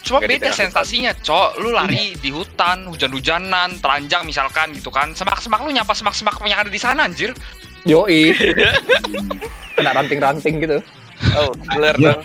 Cuma 0.00 0.20
di 0.20 0.30
beda 0.30 0.52
sensasinya, 0.52 1.10
cok. 1.16 1.58
Lu 1.58 1.72
lari 1.72 2.14
di 2.14 2.28
hutan, 2.28 2.86
hujan-hujanan, 2.86 3.80
telanjang 3.80 4.22
misalkan 4.22 4.70
gitu 4.70 4.86
kan. 4.88 5.10
Semak-semak 5.10 5.58
lu 5.60 5.72
nyapa 5.72 5.90
semak-semak 5.90 6.38
yang 6.44 6.60
ada 6.60 6.68
di 6.68 6.78
sana 6.78 7.04
anjir. 7.04 7.34
yoi 7.82 8.30
kena 9.76 9.90
ranting-ranting 9.92 10.56
gitu 10.58 10.78
oh 11.34 11.52
bener 11.68 11.92
Iya. 11.94 12.06
dong 12.10 12.20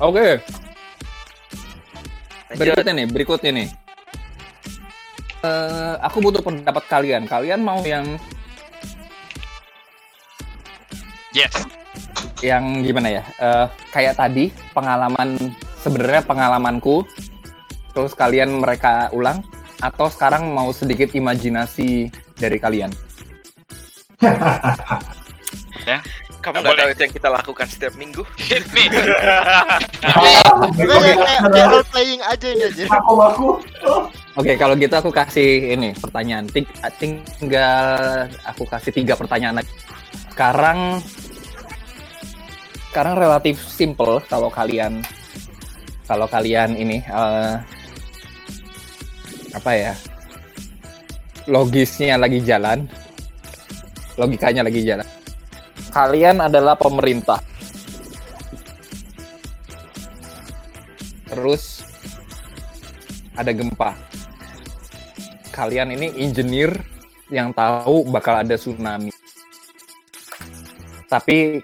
oke 0.00 0.26
Lanjut. 0.40 0.67
Berikutnya 2.54 2.92
nih 2.96 3.06
berikutnya 3.10 3.50
nih. 3.52 3.68
Eh, 5.38 5.94
aku 6.02 6.18
butuh 6.18 6.42
pendapat 6.42 6.84
kalian. 6.88 7.28
Kalian 7.28 7.60
mau 7.62 7.78
yang 7.84 8.18
Yes. 11.36 11.52
yang 12.42 12.82
gimana 12.82 13.20
ya? 13.20 13.22
Eh, 13.38 13.66
kayak 13.92 14.16
tadi 14.16 14.50
pengalaman 14.72 15.36
sebenarnya 15.84 16.22
pengalamanku. 16.24 17.04
Terus 17.92 18.14
kalian 18.14 18.62
mereka 18.62 19.10
ulang 19.10 19.42
atau 19.78 20.10
sekarang 20.10 20.50
mau 20.50 20.74
sedikit 20.74 21.14
imajinasi 21.14 22.10
dari 22.34 22.58
kalian 22.58 22.90
kamu 26.52 26.64
Nggak 26.64 26.76
tahu 26.80 26.90
itu 26.90 27.02
yang 27.04 27.14
kita 27.14 27.28
lakukan 27.28 27.66
setiap 27.68 27.92
minggu 27.94 28.22
Hit 28.48 28.64
me. 28.72 28.84
Kayak 31.52 31.68
role 31.68 31.86
playing 31.92 32.22
aja 32.24 32.46
ini 32.48 32.64
aja. 32.68 32.84
Aku 33.02 33.12
aku. 33.20 33.48
Oke, 34.38 34.54
kalau 34.54 34.78
gitu 34.78 34.94
aku 34.94 35.10
kasih 35.10 35.74
ini 35.74 35.90
pertanyaan. 35.98 36.46
Ting- 36.48 36.70
tinggal 36.96 38.26
aku 38.46 38.64
kasih 38.64 38.94
tiga 38.94 39.18
pertanyaan 39.18 39.60
lagi. 39.60 39.72
Sekarang 40.32 41.02
sekarang 42.88 43.14
relatif 43.20 43.60
simple 43.68 44.22
kalau 44.26 44.48
kalian 44.48 45.04
kalau 46.08 46.24
kalian 46.24 46.72
ini 46.72 47.04
eh, 47.04 47.54
apa 49.52 49.70
ya 49.76 49.92
logisnya 51.48 52.16
lagi 52.16 52.40
jalan 52.44 52.88
logikanya 54.16 54.64
lagi 54.64 54.84
jalan 54.84 55.04
kalian 55.90 56.44
adalah 56.44 56.74
pemerintah 56.74 57.40
terus 61.28 61.84
ada 63.38 63.52
gempa 63.54 63.94
kalian 65.58 65.90
ini 65.98 66.14
engineer 66.22 66.70
yang 67.34 67.50
tahu 67.50 68.06
bakal 68.08 68.38
ada 68.38 68.54
tsunami. 68.54 69.10
Tapi 71.10 71.58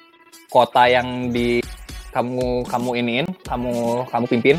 kota 0.50 0.90
yang 0.90 1.30
di 1.30 1.62
kamu 2.10 2.66
kamu 2.66 2.90
iniin, 2.98 3.26
kamu 3.46 4.02
kamu 4.10 4.24
pimpin 4.26 4.56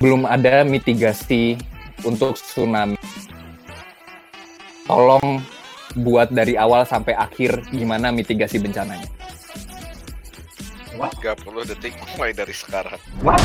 belum 0.00 0.28
ada 0.28 0.68
mitigasi 0.68 1.56
untuk 2.04 2.36
tsunami. 2.36 3.00
Tolong 4.84 5.40
buat 5.94 6.34
dari 6.34 6.58
awal 6.58 6.82
sampai 6.82 7.14
akhir 7.14 7.70
gimana 7.70 8.10
mitigasi 8.10 8.58
bencananya. 8.58 9.06
30 10.94 11.70
detik 11.74 11.98
mulai 12.14 12.30
dari 12.30 12.54
sekarang 12.54 13.00
What? 13.24 13.42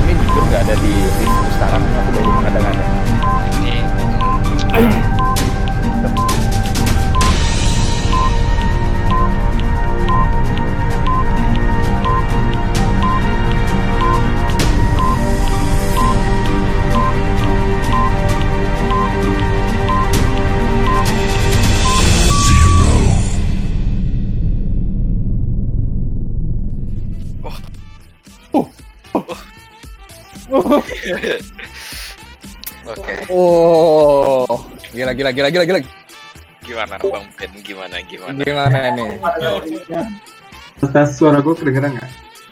Ini 0.00 0.12
jujur 0.16 0.42
nggak 0.48 0.60
ada 0.64 0.74
di 0.80 0.92
list 0.92 1.36
sekarang, 1.58 1.82
aku 1.84 2.10
baru 2.16 2.30
mengada-ngada. 2.32 2.99
Oke 30.50 30.94
Oh, 33.30 34.46
gila 34.90 35.14
gila 35.14 35.30
gila 35.30 35.48
gila 35.48 35.64
gila. 35.64 35.80
gimana 36.60 36.94
bang 36.98 37.24
Ben 37.34 37.52
gimana 37.62 37.96
gimana 38.04 38.36
Gimana 38.36 38.78
ini? 38.90 39.06
tes 40.80 41.08
suara 41.14 41.38
gue 41.38 41.54
kedengeran 41.54 41.94
nggak? 41.94 42.10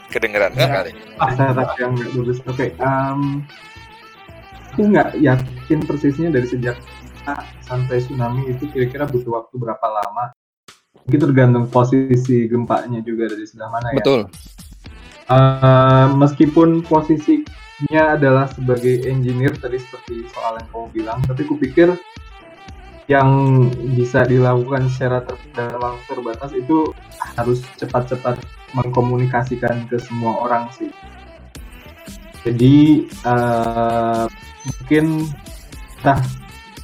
kedengeran 0.09 0.51
sekali 0.55 0.91
Ah, 1.19 1.29
setup 1.35 1.69
yang 1.77 1.93
nggak 1.93 2.09
bagus. 2.15 2.39
Oke, 2.45 2.73
em, 2.73 3.43
aku 4.71 4.81
nggak 4.87 5.19
yakin 5.19 5.79
persisnya 5.83 6.31
dari 6.31 6.47
sejak 6.47 6.79
sampai 7.61 8.01
tsunami 8.01 8.49
itu 8.49 8.65
kira-kira 8.71 9.05
butuh 9.05 9.37
waktu 9.37 9.53
berapa 9.53 9.85
lama. 9.85 10.33
Mungkin 11.05 11.19
tergantung 11.21 11.65
posisi 11.69 12.49
gempanya 12.49 13.01
juga 13.01 13.29
dari 13.29 13.45
sebelah 13.45 13.69
mana 13.69 13.93
ya. 13.93 14.01
Betul. 14.01 14.21
Eh, 15.29 16.07
meskipun 16.17 16.81
posisinya 16.81 18.17
adalah 18.17 18.49
sebagai 18.49 19.05
engineer 19.05 19.53
tadi 19.53 19.77
seperti 19.77 20.25
soal 20.33 20.57
yang 20.57 20.67
kamu 20.73 20.87
bilang, 20.89 21.19
tapi 21.21 21.45
kupikir 21.45 21.93
yang 23.05 23.29
bisa 23.93 24.25
dilakukan 24.25 24.89
secara 24.89 25.21
ter 25.25 25.37
dalam 25.53 26.01
terbatas 26.09 26.49
itu 26.57 26.89
harus 27.37 27.61
cepat-cepat 27.77 28.41
mengkomunikasikan 28.73 29.85
ke 29.85 30.01
semua 30.01 30.33
orang 30.49 30.65
sih. 30.73 30.89
Jadi 32.41 33.05
eh, 33.05 34.25
mungkin 34.65 35.29
entah 36.01 36.25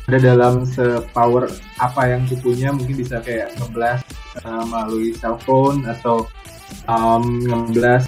ada 0.05 0.17
dalam 0.21 0.69
sepower 0.69 1.49
apa 1.81 2.13
yang 2.13 2.29
kupunya 2.29 2.69
mungkin 2.69 2.93
bisa 2.93 3.25
kayak 3.25 3.57
ngeblast 3.57 4.05
eh, 4.37 4.63
melalui 4.69 5.17
cellphone 5.17 5.81
atau 5.89 6.29
um, 6.85 7.41
ngeblast 7.41 8.05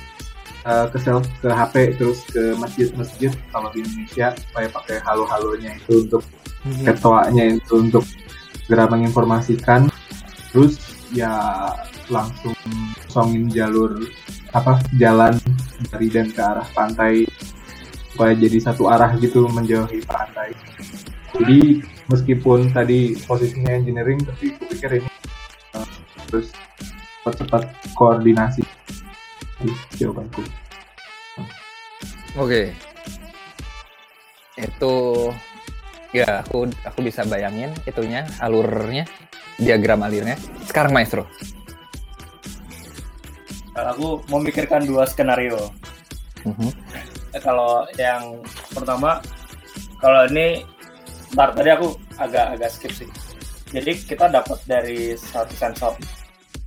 uh, 0.65 0.87
ke 0.89 0.97
sel 1.01 1.21
ke 1.43 1.49
HP 1.51 1.75
terus 1.99 2.25
ke 2.29 2.55
masjid-masjid 2.57 3.31
kalau 3.53 3.69
di 3.75 3.83
Indonesia 3.83 4.33
supaya 4.33 4.67
pakai 4.71 4.97
halo-halonya 5.03 5.77
itu 5.77 6.07
untuk 6.07 6.23
ketuanya 6.83 7.43
itu 7.53 7.73
untuk 7.77 8.03
segera 8.65 8.89
menginformasikan. 8.89 9.91
Terus 10.55 10.79
ya 11.13 11.33
langsung 12.07 12.55
kosongin 13.07 13.51
jalur 13.51 13.99
apa 14.55 14.79
jalan 14.95 15.35
dari 15.91 16.07
dan 16.07 16.31
ke 16.31 16.39
arah 16.39 16.67
pantai 16.71 17.27
supaya 18.15 18.33
jadi 18.33 18.57
satu 18.63 18.89
arah 18.89 19.13
gitu 19.21 19.45
menjauhi 19.45 20.01
pantai. 20.07 20.55
Jadi 21.37 21.85
meskipun 22.09 22.73
tadi 22.73 23.13
posisinya 23.27 23.77
engineering, 23.77 24.17
tapi 24.25 24.57
aku 24.57 24.63
pikir 24.73 24.91
ini 25.03 25.11
uh, 25.77 25.85
terus 26.31 26.49
cepat-cepat 27.21 27.63
koordinasi. 27.93 28.63
Itu 29.61 29.73
jawabanku. 29.97 30.41
Oke. 32.37 32.73
Itu 34.57 34.93
ya 36.15 36.41
aku 36.41 36.65
aku 36.85 36.99
bisa 37.03 37.25
bayangin 37.27 37.73
itunya 37.85 38.25
alurnya 38.41 39.05
diagram 39.57 40.05
alurnya. 40.05 40.37
Sekarang 40.65 40.93
maestro. 40.93 41.25
Kalau 43.73 43.89
aku 43.93 44.07
memikirkan 44.33 44.85
dua 44.85 45.05
skenario. 45.05 45.69
Mhm. 46.45 46.69
Eh, 47.37 47.41
kalau 47.41 47.85
yang 47.99 48.41
pertama, 48.73 49.21
kalau 50.01 50.25
ini, 50.33 50.65
ntar 51.37 51.53
tadi 51.53 51.69
aku 51.69 51.93
agak 52.17 52.57
agak 52.57 52.69
skip 52.73 52.93
sih. 52.93 53.09
Jadi 53.69 53.93
kita 54.01 54.31
dapat 54.31 54.57
dari 54.65 55.13
satu 55.13 55.53
sensor. 55.53 55.93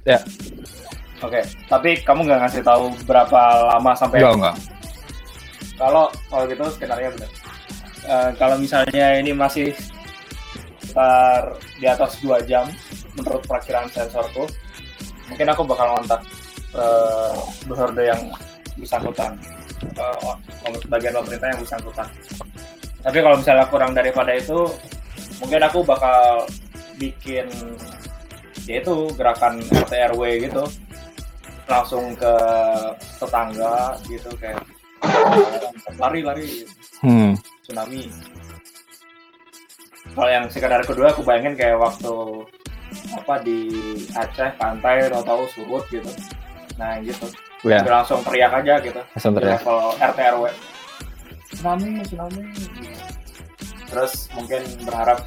Ya. 0.07 0.23
Oke, 1.21 1.41
tapi 1.69 2.01
kamu 2.01 2.25
nggak 2.25 2.41
ngasih 2.49 2.63
tahu 2.65 2.97
berapa 3.05 3.41
lama 3.77 3.93
sampai 3.93 4.25
Enggak 4.25 4.37
enggak. 4.41 4.57
kalau 5.77 6.05
kalau 6.33 6.45
gitu 6.49 6.65
skenario 6.73 7.13
benar. 7.13 7.31
Eh, 8.01 8.31
kalau 8.41 8.57
misalnya 8.57 9.21
ini 9.21 9.37
masih 9.37 9.77
sekitar 10.81 11.61
di 11.79 11.87
atas 11.87 12.19
dua 12.19 12.43
jam 12.43 12.67
menurut 13.15 13.45
perakiraan 13.47 13.87
sensorku, 13.93 14.49
mungkin 15.31 15.47
aku 15.47 15.63
bakal 15.63 15.95
kontak 15.99 16.23
uh, 16.75 17.35
berhorde 17.71 18.11
yang 18.11 18.23
bersangkutan, 18.75 19.39
uh, 19.99 20.35
bagian 20.91 21.15
pemerintah 21.15 21.49
yang 21.55 21.61
bersangkutan. 21.63 22.07
Tapi 23.07 23.19
kalau 23.23 23.37
misalnya 23.39 23.67
kurang 23.71 23.93
daripada 23.95 24.35
itu, 24.35 24.67
mungkin 25.39 25.63
aku 25.63 25.87
bakal 25.87 26.47
bikin 26.99 27.47
yaitu 28.67 28.95
gerakan 29.15 29.63
RT 29.63 29.93
RW 30.15 30.23
gitu 30.51 30.65
langsung 31.71 32.13
ke 32.13 32.35
tetangga 33.17 33.75
gitu 34.05 34.31
kayak 34.37 34.59
lari-lari 35.97 36.67
Hmm. 37.01 37.33
tsunami. 37.65 38.11
Kalau 40.11 40.29
yang 40.29 40.45
sekedar 40.51 40.83
kedua 40.83 41.09
aku 41.09 41.23
bayangin 41.23 41.55
kayak 41.55 41.79
waktu 41.79 42.13
apa 43.15 43.35
di 43.41 43.59
Aceh 44.13 44.51
pantai 44.59 45.07
tahu-tahu 45.09 45.47
surut 45.49 45.85
gitu. 45.89 46.11
Nah 46.77 46.99
gitu. 47.01 47.25
Ya, 47.63 47.81
Udah 47.81 48.03
langsung 48.03 48.21
teriak 48.21 48.53
aja 48.53 48.75
gitu. 48.81 49.01
langsung 49.01 49.33
teriak. 49.33 49.63
level 49.63 49.79
RT 49.97 50.19
RW. 50.29 50.45
Tsunami, 51.51 51.91
tsunami. 52.05 52.43
Terus 53.87 54.13
mungkin 54.33 54.61
berharap 54.83 55.19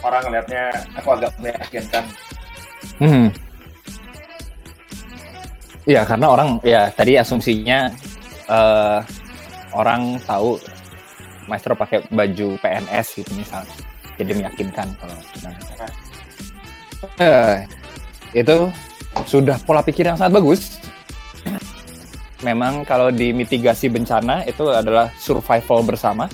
orang 0.00 0.22
ngelihatnya 0.26 0.64
aku 0.96 1.08
agak 1.14 1.32
meyakinkan. 1.38 2.04
Hmm. 2.98 3.28
Iya, 5.88 6.04
karena 6.04 6.26
orang 6.28 6.60
ya 6.60 6.92
tadi 6.92 7.16
asumsinya 7.16 7.88
eh, 8.48 8.98
orang 9.72 10.20
tahu 10.28 10.60
maestro 11.48 11.74
pakai 11.74 12.04
baju 12.12 12.60
PNS 12.60 13.06
gitu 13.24 13.32
misalnya. 13.34 13.76
Jadi 14.20 14.32
meyakinkan 14.36 14.88
kalau 15.00 15.16
nah. 15.40 15.54
Eh, 17.16 17.56
itu 18.36 18.68
sudah 19.24 19.56
pola 19.64 19.80
pikir 19.80 20.04
yang 20.04 20.20
sangat 20.20 20.36
bagus. 20.36 20.76
Memang 22.44 22.84
kalau 22.84 23.12
di 23.12 23.32
mitigasi 23.32 23.88
bencana 23.88 24.44
itu 24.44 24.68
adalah 24.68 25.08
survival 25.16 25.80
bersama. 25.84 26.28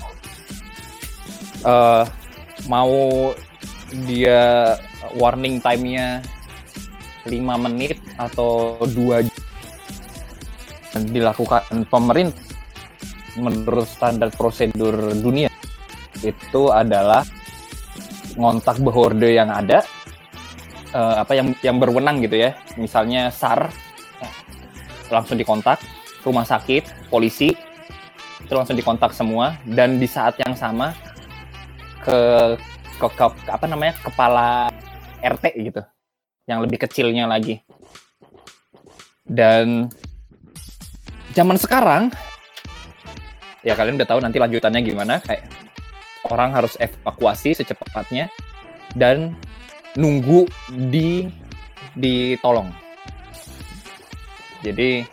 Eh, 1.63 2.03
mau 2.67 3.31
dia 4.03 4.75
warning 5.15 5.63
time-nya 5.63 6.19
5 7.27 7.55
menit 7.59 7.99
atau 8.19 8.79
2 8.83 9.23
jam 9.23 9.36
dilakukan 11.05 11.85
pemerintah 11.89 12.41
menurut 13.37 13.85
standar 13.85 14.33
prosedur 14.33 15.13
dunia. 15.17 15.49
Itu 16.25 16.73
adalah 16.73 17.21
ngontak 18.33 18.81
behorde 18.81 19.29
yang 19.29 19.53
ada 19.53 19.85
eh, 20.93 21.15
apa 21.21 21.33
yang 21.37 21.53
yang 21.61 21.77
berwenang 21.77 22.21
gitu 22.25 22.49
ya. 22.49 22.57
Misalnya 22.77 23.29
SAR 23.29 23.69
langsung 25.07 25.39
dikontak 25.39 25.79
rumah 26.25 26.43
sakit 26.43 27.07
polisi 27.07 27.55
itu 28.41 28.53
langsung 28.53 28.75
dikontak 28.75 29.13
semua. 29.13 29.57
Dan 29.63 30.01
di 30.01 30.09
saat 30.09 30.37
yang 30.41 30.57
sama 30.57 30.93
ke 32.01 32.19
ke, 32.97 33.05
ke- 33.05 33.51
apa 33.53 33.65
namanya 33.69 33.93
kepala 34.01 34.73
RT 35.21 35.45
gitu 35.61 35.81
yang 36.49 36.63
lebih 36.63 36.81
kecilnya 36.81 37.29
lagi. 37.29 37.61
Dan 39.27 39.91
zaman 41.37 41.61
sekarang 41.61 42.09
ya 43.61 43.77
kalian 43.77 44.01
udah 44.01 44.09
tahu 44.09 44.19
nanti 44.25 44.41
lanjutannya 44.41 44.81
gimana. 44.81 45.21
Kayak 45.21 45.45
orang 46.33 46.49
harus 46.57 46.73
evakuasi 46.81 47.53
secepatnya 47.53 48.33
dan 48.97 49.37
nunggu 49.93 50.49
di 50.89 51.29
ditolong. 51.93 52.73
Jadi 54.65 55.05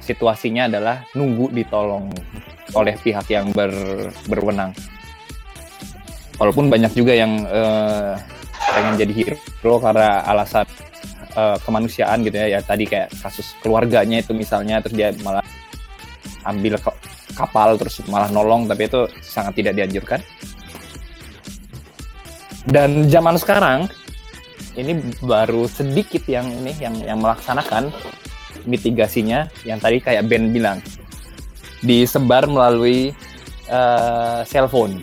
situasinya 0.00 0.72
adalah 0.72 1.04
nunggu 1.12 1.52
ditolong 1.52 2.08
oleh 2.72 2.96
pihak 2.96 3.28
yang 3.28 3.52
ber- 3.52 4.12
berwenang. 4.32 4.72
Walaupun 6.36 6.68
banyak 6.68 6.92
juga 6.96 7.16
yang 7.16 7.44
eh, 7.48 8.12
pengen 8.72 8.94
jadi 9.00 9.12
hero 9.12 9.80
karena 9.80 10.24
alasan 10.24 10.68
eh, 11.32 11.56
kemanusiaan 11.64 12.24
gitu 12.24 12.36
ya. 12.36 12.58
Ya 12.58 12.60
tadi 12.60 12.84
kayak 12.84 13.12
kasus 13.20 13.56
keluarganya 13.64 14.20
itu 14.20 14.36
misalnya 14.36 14.80
terus 14.84 14.96
dia 14.96 15.12
malah 15.24 15.45
ambil 16.46 16.78
kapal 17.34 17.76
terus 17.76 18.00
malah 18.06 18.30
nolong 18.30 18.70
tapi 18.70 18.86
itu 18.86 19.10
sangat 19.20 19.58
tidak 19.58 19.74
dianjurkan. 19.76 20.20
Dan 22.66 23.06
zaman 23.06 23.38
sekarang 23.38 23.86
ini 24.74 24.98
baru 25.22 25.70
sedikit 25.70 26.26
yang 26.26 26.50
ini 26.50 26.74
yang 26.82 26.94
yang 27.02 27.18
melaksanakan 27.22 27.94
mitigasinya 28.66 29.46
yang 29.62 29.78
tadi 29.78 30.02
kayak 30.02 30.26
Ben 30.26 30.50
bilang. 30.50 30.82
Disebar 31.84 32.48
melalui 32.50 33.14
eh, 33.68 34.40
cellphone 34.48 34.98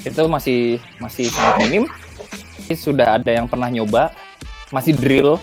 itu 0.00 0.22
masih 0.28 0.80
masih 0.96 1.26
sangat 1.28 1.66
minim. 1.66 1.84
Ini 2.68 2.76
sudah 2.76 3.18
ada 3.20 3.30
yang 3.34 3.50
pernah 3.50 3.68
nyoba 3.68 4.14
masih 4.70 4.96
drill. 4.96 5.36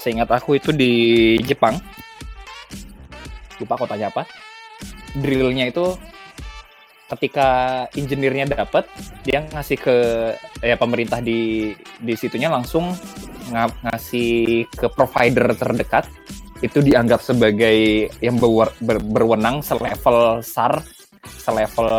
Seingat 0.00 0.26
aku 0.34 0.58
itu 0.58 0.74
di 0.74 0.92
Jepang 1.46 1.78
lupa 3.62 3.78
kotanya 3.78 4.10
apa. 4.10 4.26
Drillnya 5.14 5.70
itu 5.70 5.94
ketika 7.12 7.48
engineer-nya 7.92 8.48
dapat 8.56 8.88
dia 9.20 9.44
ngasih 9.44 9.76
ke 9.76 9.96
ya 10.64 10.80
pemerintah 10.80 11.20
di 11.20 11.70
di 12.00 12.14
situnya 12.16 12.48
langsung 12.48 12.96
nga- 13.52 13.72
ngasih 13.84 14.64
ke 14.72 14.86
provider 14.90 15.52
terdekat. 15.54 16.08
Itu 16.62 16.78
dianggap 16.78 17.20
sebagai 17.22 18.06
yang 18.22 18.38
berwer- 18.38 18.74
ber- 18.80 19.02
berwenang 19.02 19.60
selevel 19.66 20.40
SAR 20.42 20.82
selevel 21.22 21.90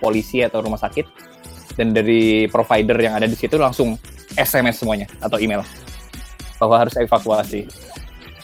polisi 0.00 0.40
atau 0.44 0.64
rumah 0.64 0.80
sakit. 0.80 1.28
Dan 1.76 1.96
dari 1.96 2.44
provider 2.48 2.96
yang 3.00 3.16
ada 3.16 3.24
di 3.24 3.36
situ 3.36 3.56
langsung 3.56 3.96
SMS 4.36 4.84
semuanya 4.84 5.08
atau 5.18 5.40
email 5.40 5.64
bahwa 6.60 6.76
harus 6.84 6.94
evakuasi. 7.00 7.64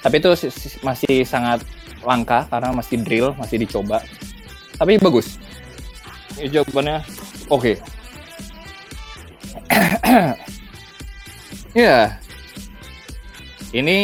Tapi 0.01 0.17
itu 0.17 0.31
si- 0.39 0.53
si- 0.55 0.81
masih 0.81 1.29
sangat 1.29 1.61
langka 2.05 2.45
karena 2.51 2.75
masih 2.75 3.01
drill, 3.01 3.33
masih 3.39 3.63
dicoba. 3.63 4.03
Tapi 4.77 5.01
bagus. 5.01 5.41
Ini 6.37 6.53
jawabannya 6.53 7.01
oke. 7.49 7.73
ya. 11.87 12.21
Ini 13.73 13.99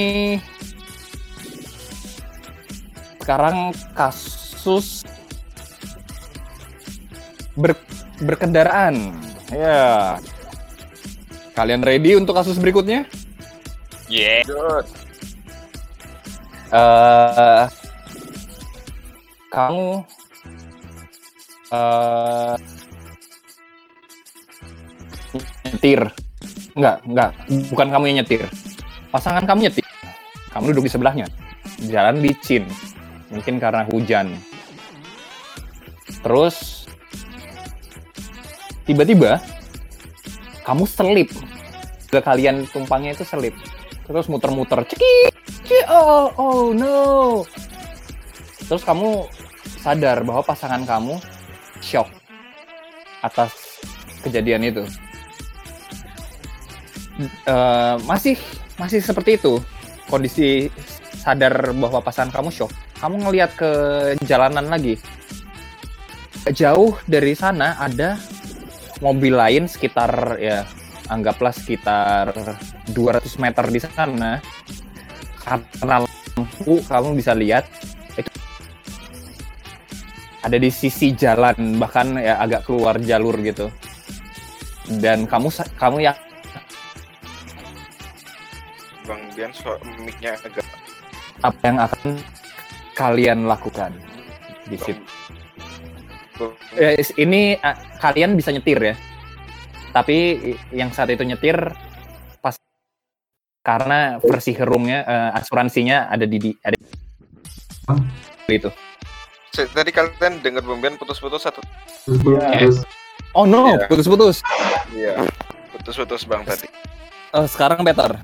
sekarang 3.22 3.70
kasus 3.94 5.06
ber, 7.54 7.76
berkendaraan. 8.20 9.14
Ya. 9.52 10.18
Kalian 11.52 11.84
ready 11.84 12.16
untuk 12.16 12.32
kasus 12.32 12.56
berikutnya? 12.56 13.04
Yeah. 14.08 14.44
Good. 14.48 14.88
eh 16.72 17.81
kamu 19.52 20.00
eh 21.72 22.56
nyetir. 25.68 26.00
Enggak 26.72 26.96
enggak. 27.04 27.30
Bukan 27.68 27.88
kamu 27.92 28.04
yang 28.08 28.16
nyetir. 28.24 28.42
Pasangan 29.12 29.44
kamu 29.44 29.68
nyetir. 29.68 29.84
Kamu 30.56 30.72
duduk 30.72 30.88
di 30.88 30.92
sebelahnya. 30.92 31.26
Jalan 31.84 32.24
licin. 32.24 32.64
Mungkin 33.28 33.60
karena 33.60 33.84
hujan. 33.88 34.36
Terus 36.24 36.88
tiba-tiba 38.88 39.40
kamu 40.64 40.84
selip. 40.88 41.28
Ke 42.08 42.20
kalian 42.20 42.68
tumpangnya 42.68 43.16
itu 43.16 43.24
selip. 43.24 43.56
Terus 44.04 44.28
muter-muter. 44.28 44.84
Cekik, 44.84 45.32
oh 45.88 46.28
oh 46.36 46.64
no. 46.76 47.00
Terus 48.68 48.84
kamu 48.84 49.28
sadar 49.82 50.22
bahwa 50.22 50.46
pasangan 50.46 50.86
kamu 50.86 51.18
shock 51.82 52.06
atas 53.18 53.82
kejadian 54.22 54.70
itu. 54.70 54.86
Eh, 57.26 57.96
masih 58.06 58.38
masih 58.78 59.02
seperti 59.02 59.36
itu. 59.36 59.58
Kondisi 60.06 60.70
sadar 61.18 61.74
bahwa 61.74 61.98
pasangan 61.98 62.30
kamu 62.30 62.50
shock. 62.54 62.70
Kamu 63.02 63.26
ngelihat 63.26 63.58
ke 63.58 63.70
jalanan 64.22 64.70
lagi. 64.70 64.94
Jauh 66.54 66.98
dari 67.06 67.34
sana 67.34 67.78
ada 67.78 68.18
mobil 69.02 69.34
lain 69.34 69.66
sekitar 69.66 70.38
ya 70.38 70.66
anggaplah 71.10 71.54
sekitar 71.54 72.30
200 72.90 73.42
meter 73.42 73.64
di 73.70 73.80
sana. 73.82 74.38
Karena 75.42 76.06
lampu 76.06 76.78
kamu 76.86 77.18
bisa 77.18 77.34
lihat 77.34 77.66
ada 80.42 80.56
di 80.58 80.70
sisi 80.70 81.14
jalan 81.14 81.78
bahkan 81.78 82.18
ya 82.18 82.42
agak 82.42 82.66
keluar 82.66 82.98
jalur 82.98 83.38
gitu. 83.42 83.70
Dan 84.98 85.30
kamu 85.30 85.48
kamu 85.78 86.02
ya 86.02 86.12
Bang 89.06 89.22
Bian 89.34 89.50
so 89.54 89.74
mic-nya 90.02 90.38
agak 90.42 90.66
apa 91.42 91.62
yang 91.66 91.78
akan 91.82 92.10
kalian 92.94 93.38
lakukan 93.50 93.90
di 94.70 94.78
situ? 94.78 95.02
Eh, 96.78 96.98
ini 97.18 97.58
ah, 97.58 97.78
kalian 97.98 98.38
bisa 98.38 98.54
nyetir 98.54 98.78
ya. 98.78 98.94
Tapi 99.92 100.38
yang 100.72 100.90
saat 100.94 101.10
itu 101.12 101.22
nyetir 101.26 101.58
pas 102.38 102.56
karena 103.62 104.18
versi 104.22 104.54
herumnya 104.54 105.02
eh, 105.06 105.30
asuransinya 105.38 106.10
ada 106.10 106.26
di, 106.26 106.38
di 106.38 106.50
ada 106.62 106.78
itu 108.50 108.70
Tadi 109.52 109.92
kalian 109.92 110.40
dengar 110.40 110.64
Bian 110.64 110.96
putus-putus 110.96 111.44
satu. 111.44 111.60
Terus, 112.08 112.80
Iya. 112.80 113.36
oh 113.36 113.44
no 113.44 113.76
Iya. 113.76 113.84
putus-putus 113.84 114.40
Iya. 114.96 115.28
Putus-putus 115.76 116.24
Bang 116.24 116.48
tadi. 116.48 116.64
Eh, 117.32 117.46
sekarang 117.48 117.84
better 117.84 118.16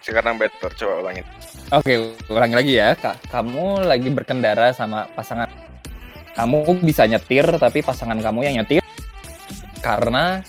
Sekarang 0.00 0.40
better, 0.40 0.72
coba 0.80 1.04
ulangin. 1.04 1.28
Oke, 1.76 2.16
ulangi 2.32 2.54
lagi 2.56 2.72
ya. 2.72 2.96
Kak, 2.96 3.20
kamu 3.28 3.84
lagi 3.84 4.08
berkendara 4.08 4.72
sama 4.72 5.04
pasangan. 5.12 5.44
Kamu 6.32 6.80
bisa 6.80 7.04
nyetir, 7.04 7.44
tapi 7.60 7.84
pasangan 7.84 8.16
kamu 8.16 8.48
yang 8.48 8.64
nyetir. 8.64 8.80
Karena 9.84 10.40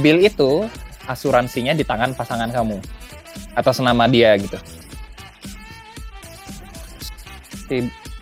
bil 0.00 0.16
itu 0.24 0.64
asuransinya 1.04 1.76
di 1.76 1.84
tangan 1.84 2.16
pasangan 2.16 2.48
kamu. 2.48 2.80
Atas 3.52 3.84
nama 3.84 4.08
dia 4.08 4.32
gitu. 4.40 4.56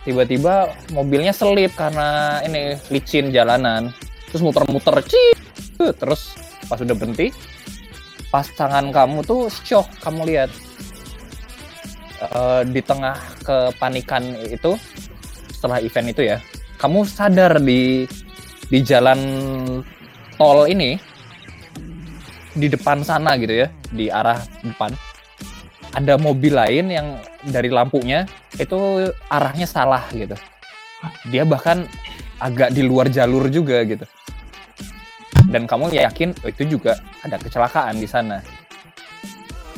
Tiba-tiba 0.03 0.75
mobilnya 0.91 1.31
selip 1.31 1.71
karena 1.79 2.39
ini 2.43 2.75
licin 2.91 3.31
jalanan. 3.31 3.91
Terus 4.29 4.43
muter-muter, 4.43 4.99
cip. 5.07 5.37
Terus 5.79 6.35
pas 6.67 6.79
udah 6.79 6.95
berhenti, 6.95 7.31
pasangan 8.31 8.91
kamu 8.91 9.23
tuh 9.23 9.47
shock 9.51 9.87
kamu 10.03 10.27
lihat 10.27 10.51
Eh, 12.23 12.61
di 12.71 12.79
tengah 12.79 13.19
kepanikan 13.43 14.23
itu 14.47 14.79
setelah 15.51 15.83
event 15.83 16.07
itu 16.07 16.23
ya 16.23 16.39
kamu 16.79 17.03
sadar 17.03 17.59
di 17.59 18.07
di 18.71 18.79
jalan 18.79 19.19
tol 20.39 20.63
ini 20.63 20.95
di 22.55 22.71
depan 22.71 23.03
sana 23.03 23.35
gitu 23.35 23.67
ya 23.67 23.67
di 23.91 24.07
arah 24.07 24.39
depan 24.63 24.95
ada 25.93 26.17
mobil 26.17 26.53
lain 26.57 26.89
yang 26.89 27.07
dari 27.45 27.69
lampunya 27.69 28.25
itu 28.57 29.09
arahnya 29.29 29.69
salah 29.69 30.03
gitu. 30.09 30.33
Dia 31.29 31.45
bahkan 31.45 31.85
agak 32.41 32.73
di 32.73 32.81
luar 32.81 33.07
jalur 33.13 33.47
juga 33.53 33.85
gitu. 33.85 34.05
Dan 35.53 35.69
kamu 35.69 35.93
yakin 35.93 36.33
oh, 36.41 36.49
itu 36.49 36.65
juga 36.65 36.97
ada 37.21 37.37
kecelakaan 37.37 38.01
di 38.01 38.09
sana? 38.09 38.41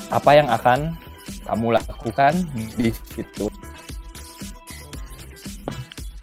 Apa 0.07 0.39
yang 0.39 0.47
akan 0.47 0.95
kamu 1.43 1.75
lakukan 1.75 2.33
di 2.79 2.95
situ? 3.11 3.51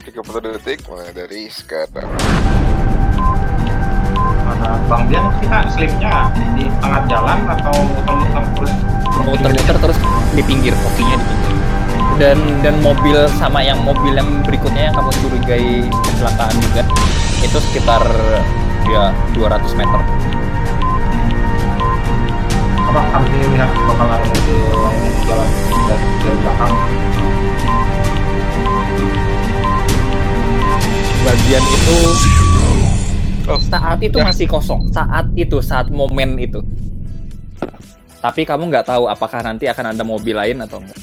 30 0.08 0.56
detik 0.56 0.88
mulai 0.88 1.12
dari 1.12 1.52
sekarang. 1.52 2.08
Bang 4.86 5.08
Bian 5.10 5.26
kita 5.42 5.58
slipnya 5.74 6.30
di 6.54 6.70
tengah 6.78 7.02
jalan 7.10 7.38
atau 7.50 7.74
muter-muter 7.82 8.44
terus 8.54 8.72
muter-muter 9.20 9.76
terus 9.76 9.98
di 10.32 10.42
pinggir 10.44 10.72
kopinya 10.72 11.16
di 11.20 11.26
pinggir. 11.28 11.58
Dan 12.20 12.38
dan 12.60 12.74
mobil 12.80 13.16
sama 13.40 13.64
yang 13.64 13.80
mobil 13.84 14.12
yang 14.12 14.28
berikutnya 14.44 14.88
yang 14.88 14.94
kamu 14.94 15.10
curigai 15.20 15.84
kecelakaan 15.88 16.54
juga 16.60 16.82
itu 17.42 17.58
sekitar 17.58 18.02
ya 18.88 19.12
200 19.36 19.80
meter. 19.80 20.00
Apa 22.92 23.00
kami 23.16 23.36
lihat 23.56 23.70
bakal 23.88 24.08
ada 24.08 24.26
mobil 24.28 24.58
yang 24.60 24.96
jalan 25.24 25.48
dari, 25.88 26.06
dari 26.20 26.36
belakang? 26.40 26.74
Bagian 31.22 31.64
itu 31.64 31.98
Oh, 33.50 33.58
saat 33.58 33.98
itu 33.98 34.22
masih 34.22 34.46
kosong 34.46 34.86
saat 34.94 35.26
itu 35.34 35.58
saat 35.58 35.90
momen 35.90 36.38
itu 36.38 36.62
tapi 38.22 38.46
kamu 38.46 38.70
nggak 38.70 38.86
tahu 38.86 39.10
apakah 39.10 39.42
nanti 39.42 39.66
akan 39.66 39.90
ada 39.90 40.06
mobil 40.06 40.38
lain 40.38 40.62
atau 40.62 40.78
enggak 40.78 41.02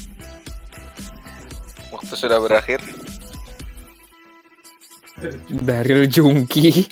waktu 1.92 2.14
sudah 2.16 2.40
berakhir. 2.40 2.80
Daryl 5.52 6.08
Jungki 6.08 6.88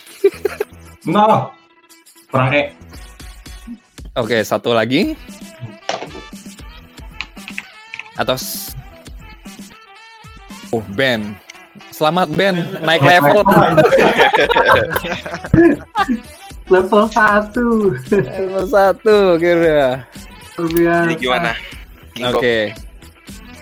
no 1.08 1.48
kurang 2.28 2.52
E 2.52 2.76
Oke, 4.18 4.42
satu 4.42 4.74
lagi. 4.74 5.14
Atau 8.18 8.34
Oh, 10.74 10.82
Ben. 10.92 11.38
Selamat 11.94 12.26
Ben, 12.34 12.66
naik 12.82 13.00
level. 13.00 13.46
level 16.68 17.04
satu 17.08 17.96
level 18.12 18.64
satu 18.68 19.16
kira. 19.40 20.04
luar 20.58 20.68
biasa 20.74 21.02
Jadi 21.06 21.14
gimana? 21.16 21.50
Oke, 22.34 22.58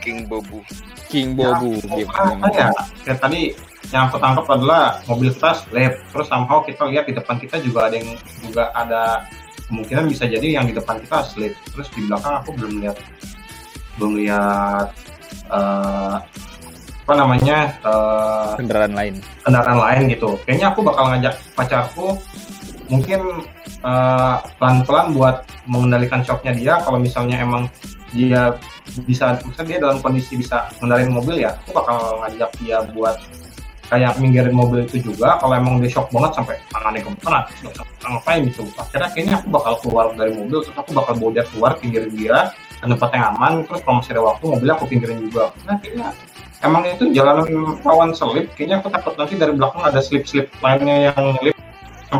King 0.00 0.24
Bobu. 0.24 0.64
King 1.06 1.36
Bobu. 1.36 1.76
Oh, 1.86 1.92
Gimana? 1.92 2.40
apa 2.40 2.48
ya? 2.50 2.68
Kayak 3.04 3.18
tadi 3.20 3.42
yang 3.92 4.08
aku 4.10 4.16
tangkap 4.18 4.46
adalah 4.50 4.98
mobil 5.06 5.30
kita 5.30 5.52
slip, 5.54 5.92
terus 6.10 6.26
somehow 6.26 6.64
kita 6.64 6.82
lihat 6.88 7.04
di 7.06 7.14
depan 7.14 7.36
kita 7.38 7.60
juga 7.60 7.86
ada 7.86 7.94
yang 8.00 8.10
juga 8.42 8.72
ada 8.74 9.22
kemungkinan 9.68 10.08
bisa 10.08 10.24
jadi 10.26 10.58
yang 10.58 10.66
di 10.66 10.74
depan 10.74 10.98
kita 10.98 11.22
slip, 11.22 11.52
terus 11.70 11.86
di 11.94 12.00
belakang 12.08 12.42
aku 12.42 12.50
belum 12.58 12.72
lihat 12.82 12.96
belum 14.00 14.12
lihat 14.24 14.88
eh, 15.52 16.14
apa 17.06 17.12
namanya 17.14 17.58
eh, 17.76 18.50
Kendaraan 18.58 18.92
lain. 18.96 19.14
kendaraan 19.44 19.78
lain 19.78 20.02
gitu. 20.10 20.40
Kayaknya 20.42 20.66
aku 20.74 20.80
bakal 20.82 21.04
ngajak 21.12 21.34
pacarku 21.54 22.18
mungkin 22.88 23.20
eh, 23.84 24.36
pelan-pelan 24.58 25.14
buat 25.14 25.36
mengendalikan 25.66 26.22
shocknya 26.22 26.52
dia. 26.54 26.74
Kalau 26.82 26.98
misalnya 26.98 27.42
emang 27.42 27.70
dia 28.14 28.54
bisa, 29.04 29.36
misalnya 29.42 29.68
dia 29.68 29.78
dalam 29.82 29.98
kondisi 30.00 30.38
bisa 30.38 30.70
mengendarin 30.78 31.12
mobil 31.12 31.36
ya, 31.42 31.58
aku 31.66 31.70
bakal 31.74 32.22
ngajak 32.22 32.50
dia 32.62 32.78
buat 32.94 33.16
kayak 33.86 34.18
minggirin 34.18 34.54
mobil 34.54 34.82
itu 34.86 34.98
juga. 35.02 35.38
Kalau 35.38 35.54
emang 35.54 35.78
dia 35.78 35.90
shock 35.90 36.10
banget 36.10 36.32
sampai 36.38 36.54
tangannya 36.70 37.00
gemeteran, 37.02 37.42
bisa 37.50 38.06
ngapain 38.06 38.40
gitu. 38.46 38.62
Akhirnya 38.78 39.08
kayaknya 39.14 39.34
aku 39.42 39.46
bakal 39.50 39.74
keluar 39.82 40.06
dari 40.14 40.32
mobil, 40.34 40.58
terus 40.62 40.76
aku 40.78 40.90
bakal 40.94 41.12
bawa 41.18 41.30
dia 41.34 41.44
keluar, 41.54 41.72
pinggirin 41.78 42.12
dia, 42.14 42.50
ke 42.82 42.86
tempat 42.86 43.10
yang 43.14 43.24
aman. 43.34 43.52
Terus 43.66 43.80
kalau 43.86 43.96
masih 44.02 44.12
ada 44.14 44.22
waktu, 44.22 44.44
mobilnya 44.50 44.74
aku 44.74 44.86
pinggirin 44.90 45.18
juga. 45.22 45.44
Nah, 45.66 45.76
kayaknya 45.78 46.08
emang 46.64 46.82
itu 46.88 47.04
jalanan 47.12 47.76
rawan 47.84 48.10
selip 48.16 48.48
kayaknya 48.56 48.80
aku 48.80 48.88
takut 48.88 49.14
nanti 49.20 49.34
dari 49.36 49.52
belakang 49.52 49.82
ada 49.84 50.00
slip-slip 50.00 50.48
lainnya 50.64 51.12
yang 51.12 51.36
nyelip 51.36 51.55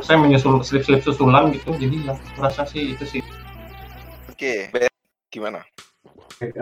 saya 0.03 0.19
menyusul 0.19 0.61
slip-slip 0.67 1.03
susulan 1.03 1.55
gitu 1.55 1.75
jadi 1.79 2.11
ya 2.11 2.13
aku 2.15 2.41
rasa 2.43 2.63
sih 2.67 2.95
itu 2.95 3.05
sih 3.07 3.23
Oke, 4.37 4.69
Ben, 4.69 4.93
gimana? 5.33 5.65
Eh, 6.45 6.53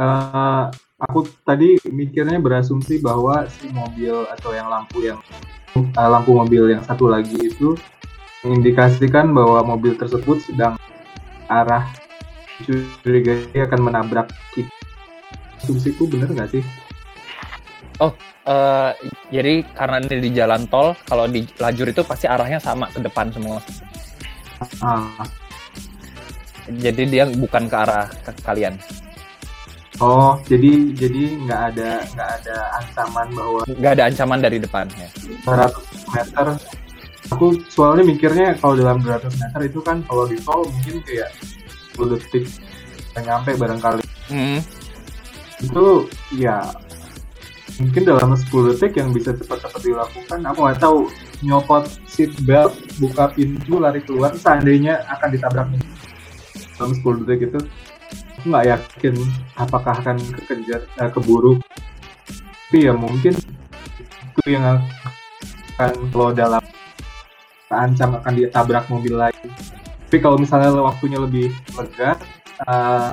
aku 1.02 1.26
tadi 1.42 1.74
mikirnya 1.90 2.38
berasumsi 2.38 3.02
bahwa 3.02 3.50
si 3.50 3.66
mobil 3.66 4.14
atau 4.30 4.54
yang 4.54 4.70
lampu 4.70 5.02
yang 5.02 5.18
eh, 5.74 6.06
lampu 6.06 6.38
mobil 6.38 6.70
yang 6.70 6.86
satu 6.86 7.10
lagi 7.10 7.34
itu 7.34 7.74
mengindikasikan 8.46 9.34
bahwa 9.34 9.66
mobil 9.66 9.98
tersebut 9.98 10.38
sedang 10.46 10.78
arah 11.50 11.90
curigai 13.02 13.50
akan 13.58 13.90
menabrak 13.90 14.30
kita. 14.54 14.70
Asumsiku 15.58 16.06
bener 16.06 16.30
nggak 16.30 16.54
sih? 16.54 16.62
Eh, 18.44 18.90
jadi 19.32 19.64
karena 19.72 20.04
ini 20.04 20.20
di 20.20 20.30
jalan 20.36 20.68
tol, 20.68 20.92
kalau 21.08 21.24
di 21.24 21.48
lajur 21.56 21.88
itu 21.88 22.04
pasti 22.04 22.28
arahnya 22.28 22.60
sama 22.60 22.92
ke 22.92 23.00
depan 23.00 23.32
semua. 23.32 23.56
Ah. 24.84 25.08
Jadi 26.68 27.08
dia 27.08 27.24
bukan 27.28 27.64
ke 27.68 27.76
arah 27.76 28.04
ke- 28.20 28.36
kalian. 28.44 28.76
Oh, 29.96 30.36
jadi 30.44 30.92
jadi 30.92 31.22
nggak 31.46 31.60
ada 31.72 31.90
nggak 32.12 32.30
ada 32.42 32.56
ancaman 32.82 33.28
bahwa 33.32 33.60
Nggak 33.64 33.92
ada 33.96 34.04
ancaman 34.10 34.38
dari 34.44 34.58
depan 34.60 34.84
ya. 35.00 35.08
200 35.48 36.12
meter. 36.12 36.46
Aku 37.32 37.46
soalnya 37.72 38.04
mikirnya 38.04 38.52
kalau 38.60 38.76
dalam 38.76 39.00
200 39.00 39.32
meter 39.40 39.60
itu 39.64 39.80
kan 39.80 40.04
kalau 40.04 40.28
di 40.28 40.36
tol 40.44 40.68
mungkin 40.68 41.00
kayak 41.08 41.32
10 41.96 42.12
detik 42.12 42.44
nggak 43.16 43.24
nyampe 43.24 43.50
barangkali. 43.56 44.02
Hmm. 44.28 44.60
Itu 45.64 46.10
ya 46.36 46.60
mungkin 47.82 48.02
dalam 48.06 48.30
10 48.34 48.74
detik 48.74 49.02
yang 49.02 49.10
bisa 49.10 49.34
cepat-cepat 49.34 49.80
dilakukan. 49.82 50.38
Aku 50.46 50.58
nggak 50.62 50.78
tahu 50.78 50.98
nyopot 51.42 51.84
seat 52.06 52.30
belt, 52.46 52.74
buka 53.02 53.34
pintu, 53.34 53.82
lari 53.82 54.00
keluar. 54.04 54.34
Seandainya 54.38 55.02
akan 55.10 55.28
ditabrak 55.34 55.66
dalam 56.78 56.92
10 56.94 57.26
detik 57.26 57.50
itu, 57.50 57.60
aku 58.38 58.44
nggak 58.46 58.66
yakin 58.70 59.14
apakah 59.58 59.94
akan 59.98 60.16
kekejar, 60.42 60.86
eh, 60.86 61.10
keburu. 61.10 61.58
Tapi 62.70 62.90
ya 62.90 62.94
mungkin 62.94 63.34
itu 64.34 64.42
yang 64.50 64.82
akan 65.78 65.90
kalau 66.10 66.30
dalam 66.34 66.62
terancam 67.70 68.18
akan 68.22 68.32
ditabrak 68.34 68.84
mobil 68.90 69.14
lain. 69.18 69.46
Tapi 70.10 70.18
kalau 70.22 70.38
misalnya 70.38 70.70
waktunya 70.78 71.18
lebih 71.18 71.50
lega, 71.74 72.14
eh, 72.66 73.10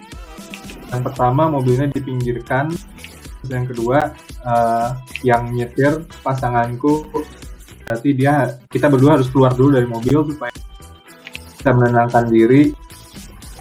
yang 0.92 1.02
pertama 1.02 1.50
mobilnya 1.50 1.90
dipinggirkan, 1.90 2.70
terus 3.42 3.52
yang 3.58 3.68
kedua 3.68 3.98
eh, 4.46 4.90
yang 5.26 5.44
nyetir 5.50 6.06
pasanganku 6.22 7.10
berarti 7.90 8.10
dia 8.14 8.62
kita 8.70 8.88
berdua 8.88 9.20
harus 9.20 9.28
keluar 9.28 9.52
dulu 9.58 9.76
dari 9.76 9.90
mobil 9.90 10.32
supaya 10.32 10.54
bisa 11.62 11.78
menenangkan 11.78 12.26
diri. 12.26 12.74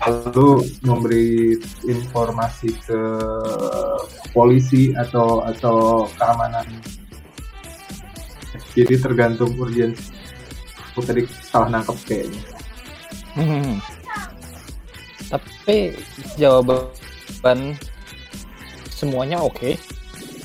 Lalu 0.01 0.65
memberi 0.81 1.61
informasi 1.85 2.73
ke 2.89 3.01
polisi 4.33 4.97
atau 4.97 5.45
atau 5.45 6.09
keamanan. 6.17 6.65
Jadi 8.73 8.97
tergantung 8.97 9.53
urgensi. 9.61 10.17
Aku 10.97 11.05
tadi 11.05 11.29
salah 11.45 11.69
nangkep 11.69 11.97
kayaknya. 12.09 12.43
Hmm. 13.37 13.77
Tapi 15.29 15.93
jawaban 16.41 17.77
semuanya 19.01 19.41
oke 19.41 19.81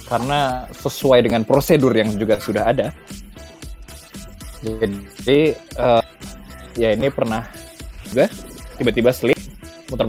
karena 0.07 0.63
sesuai 0.71 1.27
dengan 1.27 1.43
prosedur 1.43 1.91
yang 1.91 2.15
juga 2.15 2.39
sudah 2.39 2.71
ada. 2.71 2.87
Jadi 4.63 5.53
eh, 5.59 6.03
ya 6.79 6.89
ini 6.95 7.11
pernah 7.11 7.43
juga 8.07 8.31
tiba-tiba 8.79 9.11
slip 9.11 9.37
muter 9.91 10.07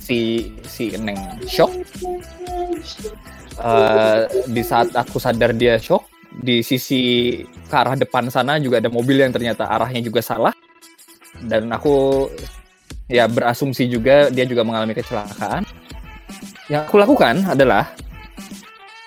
si 0.00 0.50
si 0.64 0.96
Neng 0.96 1.20
shock. 1.44 1.70
Eh, 3.56 4.20
di 4.48 4.62
saat 4.64 4.94
aku 4.96 5.20
sadar 5.20 5.52
dia 5.52 5.76
shock 5.76 6.08
di 6.36 6.60
sisi 6.60 7.32
ke 7.42 7.74
arah 7.74 7.96
depan 7.96 8.28
sana 8.28 8.60
juga 8.60 8.78
ada 8.78 8.92
mobil 8.92 9.20
yang 9.24 9.32
ternyata 9.32 9.64
arahnya 9.66 10.04
juga 10.04 10.20
salah 10.20 10.52
dan 11.48 11.72
aku 11.72 12.28
ya 13.08 13.24
berasumsi 13.26 13.88
juga 13.88 14.30
dia 14.30 14.46
juga 14.46 14.62
mengalami 14.62 14.94
kecelakaan. 14.94 15.66
Yang 16.66 16.82
aku 16.90 16.96
lakukan 16.98 17.46
adalah 17.46 17.94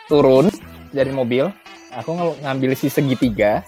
turun 0.08 0.48
dari 0.95 1.12
mobil, 1.12 1.52
aku 1.91 2.10
ng- 2.15 2.39
ngambil 2.41 2.72
si 2.74 2.88
segitiga, 2.88 3.67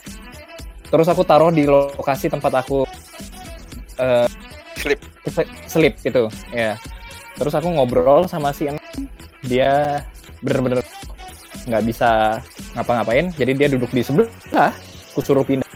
terus 0.88 1.12
aku 1.12 1.28
taruh 1.28 1.52
di 1.52 1.68
lokasi 1.68 2.32
tempat 2.32 2.64
aku 2.64 2.88
eh, 4.00 4.28
Slip. 4.82 5.00
selip 5.70 5.94
gitu, 6.02 6.32
ya. 6.50 6.74
Terus 7.38 7.54
aku 7.54 7.70
ngobrol 7.70 8.26
sama 8.26 8.50
si 8.56 8.66
dia 9.46 10.02
bener-bener 10.42 10.82
nggak 11.70 11.84
bisa 11.86 12.42
ngapa-ngapain, 12.74 13.30
jadi 13.38 13.52
dia 13.54 13.68
duduk 13.70 13.94
di 13.94 14.02
sebelah, 14.02 14.74
aku 15.14 15.22
suruh 15.22 15.46
pindah. 15.46 15.68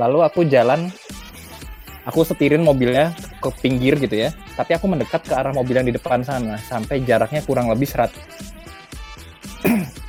Lalu 0.00 0.18
aku 0.24 0.42
jalan 0.48 0.90
aku 2.10 2.26
setirin 2.26 2.66
mobilnya 2.66 3.14
ke 3.38 3.48
pinggir 3.62 3.94
gitu 4.02 4.26
ya. 4.26 4.34
Tapi 4.58 4.74
aku 4.74 4.90
mendekat 4.90 5.22
ke 5.22 5.30
arah 5.30 5.54
mobil 5.54 5.78
yang 5.78 5.86
di 5.86 5.94
depan 5.94 6.26
sana 6.26 6.58
sampai 6.58 7.06
jaraknya 7.06 7.46
kurang 7.46 7.70
lebih 7.70 7.86
100 7.86 8.10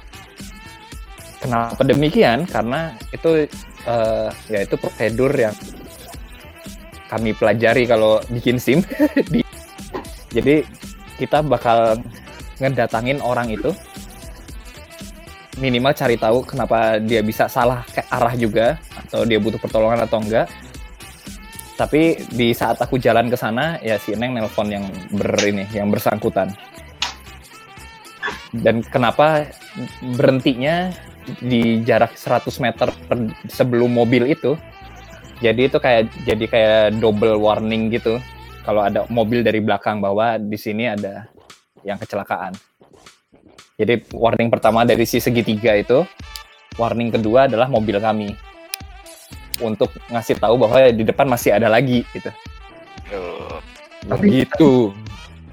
kenapa 1.45 1.81
demikian? 1.85 2.49
Karena 2.49 2.97
itu 3.13 3.45
eh, 3.85 4.29
ya 4.49 4.59
itu 4.65 4.75
prosedur 4.81 5.29
yang 5.37 5.53
kami 7.11 7.37
pelajari 7.37 7.85
kalau 7.85 8.17
bikin 8.33 8.57
sim. 8.57 8.81
Di- 9.33 9.45
jadi 10.31 10.63
kita 11.21 11.45
bakal 11.45 12.01
ngedatangin 12.57 13.21
orang 13.21 13.53
itu. 13.53 13.69
Minimal 15.59 15.93
cari 15.93 16.15
tahu 16.15 16.47
kenapa 16.47 16.97
dia 16.97 17.21
bisa 17.21 17.45
salah 17.45 17.83
ke 17.85 18.01
arah 18.07 18.33
juga 18.39 18.79
atau 18.95 19.27
dia 19.27 19.37
butuh 19.37 19.59
pertolongan 19.59 20.07
atau 20.07 20.23
enggak 20.23 20.47
tapi 21.79 22.19
di 22.29 22.51
saat 22.51 22.79
aku 22.79 22.99
jalan 22.99 23.31
ke 23.31 23.37
sana 23.39 23.79
ya 23.79 23.95
si 23.95 24.13
Neng 24.15 24.35
nelpon 24.35 24.67
yang 24.67 24.85
ber 25.15 25.35
ini 25.43 25.65
yang 25.71 25.87
bersangkutan. 25.89 26.51
Dan 28.51 28.83
kenapa 28.83 29.47
berhentinya 30.19 30.91
di 31.39 31.79
jarak 31.87 32.19
100 32.19 32.51
meter 32.59 32.91
sebelum 33.47 33.87
mobil 33.87 34.27
itu 34.27 34.59
jadi 35.39 35.71
itu 35.71 35.77
kayak 35.79 36.11
jadi 36.27 36.45
kayak 36.45 37.01
double 37.01 37.39
warning 37.39 37.89
gitu. 37.89 38.19
Kalau 38.61 38.85
ada 38.85 39.09
mobil 39.09 39.41
dari 39.41 39.57
belakang 39.57 39.97
bahwa 39.97 40.37
di 40.37 40.53
sini 40.53 40.85
ada 40.85 41.25
yang 41.81 41.97
kecelakaan. 41.97 42.53
Jadi 43.79 44.05
warning 44.13 44.53
pertama 44.53 44.85
dari 44.85 45.09
si 45.09 45.17
segitiga 45.17 45.73
itu 45.73 46.05
warning 46.77 47.09
kedua 47.09 47.49
adalah 47.49 47.65
mobil 47.65 47.97
kami 47.97 48.50
untuk 49.61 49.93
ngasih 50.09 50.35
tahu 50.41 50.57
bahwa 50.57 50.89
di 50.91 51.03
depan 51.05 51.29
masih 51.29 51.55
ada 51.55 51.69
lagi 51.69 52.03
gitu. 52.11 52.29
Tapi- 54.09 54.27
Begitu. 54.27 54.91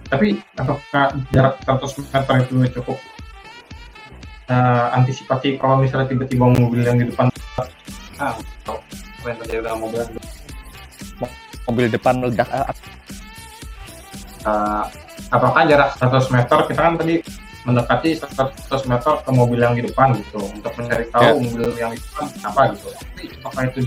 Tapi 0.09 0.41
apakah 0.57 1.13
jarak 1.29 1.61
100 1.69 2.01
meter 2.01 2.35
itu 2.41 2.81
cukup 2.81 2.99
eh, 4.49 4.87
antisipasi 4.97 5.61
kalau 5.61 5.77
misalnya 5.85 6.09
tiba-tiba 6.09 6.49
mobil 6.49 6.81
yang 6.81 6.97
di 6.97 7.13
depan 7.13 7.29
ah, 8.17 8.33
mobil? 9.77 10.01
Mobil 11.69 11.87
depan 11.93 12.25
meledak. 12.25 12.49
Eh, 14.49 14.85
apakah 15.29 15.63
jarak 15.69 15.93
100 16.01 16.33
meter 16.33 16.59
kita 16.73 16.81
kan 16.81 16.95
tadi 16.97 17.21
mendekati 17.69 18.17
100 18.17 18.65
meter 18.89 19.13
ke 19.21 19.31
mobil 19.31 19.61
yang 19.61 19.77
di 19.77 19.85
depan 19.85 20.17
gitu 20.17 20.41
untuk 20.41 20.73
mencari 20.73 21.05
tahu 21.13 21.23
Ya. 21.23 21.33
mobil 21.37 21.69
yang 21.77 21.91
di 21.93 22.01
depan 22.01 22.25
apa 22.43 22.61
gitu. 22.73 22.89
Apakah 23.45 23.63
itu 23.69 23.79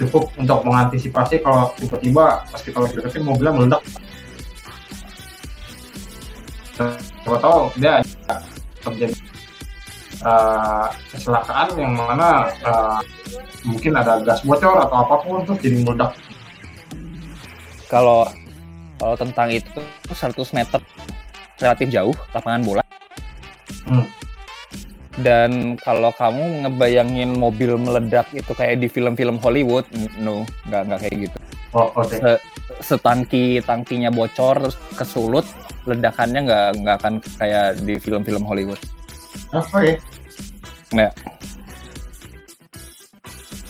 cukup 0.00 0.32
untuk 0.40 0.58
mengantisipasi 0.64 1.44
kalau 1.44 1.68
tiba-tiba 1.76 2.40
pas 2.48 2.60
kita 2.64 2.80
lagi 2.80 2.96
deketin 2.96 3.20
mobilnya 3.20 3.52
meledak 3.52 3.82
siapa 7.20 7.36
tahu 7.36 7.68
dia 7.76 8.00
terjadi 8.80 9.12
eh, 10.24 10.86
kecelakaan 11.12 11.68
yang 11.76 11.92
mana 11.92 12.48
eh, 12.48 12.98
mungkin 13.68 13.92
ada 14.00 14.24
gas 14.24 14.40
bocor 14.40 14.80
atau 14.88 14.96
apa 15.04 15.14
pun 15.20 15.44
terus 15.44 15.60
jadi 15.60 15.84
meledak 15.84 16.16
Kalau 17.92 18.24
kalau 18.96 19.14
tentang 19.18 19.50
itu 19.52 19.82
100 20.08 20.32
meter 20.56 20.80
relatif 21.60 21.88
jauh 21.92 22.16
lapangan 22.32 22.62
bola. 22.64 22.84
Hmm. 23.86 24.06
Dan 25.20 25.76
kalau 25.76 26.10
kamu 26.16 26.64
ngebayangin 26.64 27.36
mobil 27.36 27.76
meledak 27.76 28.24
itu 28.32 28.50
kayak 28.56 28.80
di 28.80 28.88
film-film 28.88 29.36
Hollywood, 29.36 29.84
no, 30.16 30.48
nggak 30.66 30.82
nggak 30.88 31.00
kayak 31.04 31.16
gitu. 31.28 31.38
oh 31.70 31.86
oke 31.94 32.16
Se- 32.18 32.42
setangki 32.82 33.62
tangkinya 33.62 34.10
bocor 34.10 34.58
terus 34.58 34.76
kesulut 34.98 35.46
ledakannya 35.86 36.42
nggak 36.42 36.66
nggak 36.82 36.96
akan 36.98 37.14
kayak 37.38 37.78
di 37.84 37.94
film-film 38.00 38.42
Hollywood. 38.42 38.80
Oh, 39.54 39.60
oke 39.62 39.94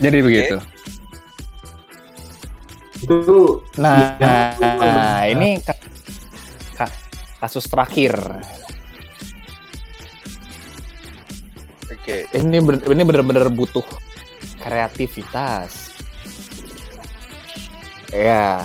Jadi 0.00 0.18
begitu. 0.24 0.56
itu 3.00 3.28
Nah, 3.76 4.16
Yang- 4.16 5.32
ini 5.36 5.48
ka- 5.60 5.72
ka- 5.76 5.89
kasus 7.40 7.64
terakhir. 7.66 8.14
Oke. 11.90 12.28
Ini 12.36 12.58
ber- 12.60 12.84
ini 12.84 13.02
benar-benar 13.02 13.48
butuh 13.48 13.84
kreativitas. 14.60 15.90
Ya. 18.12 18.62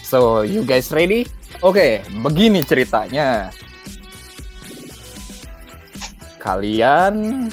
So, 0.00 0.46
you 0.46 0.64
guys 0.64 0.88
ready? 0.94 1.26
Oke, 1.60 2.04
begini 2.22 2.64
ceritanya. 2.64 3.50
Kalian 6.40 7.48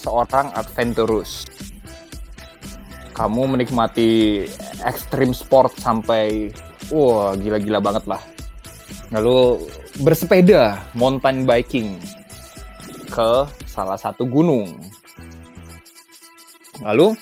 seorang 0.00 0.52
adventurous. 0.56 1.46
kamu 3.12 3.54
menikmati 3.54 4.42
ekstrim 4.88 5.36
sport 5.36 5.76
sampai 5.76 6.48
wah 6.88 7.36
gila-gila 7.36 7.78
banget 7.78 8.08
lah. 8.08 8.31
Lalu 9.12 9.68
bersepeda 10.00 10.80
mountain 10.96 11.44
biking 11.44 12.00
ke 13.12 13.44
salah 13.68 14.00
satu 14.00 14.24
gunung. 14.24 14.72
Lalu 16.80 17.12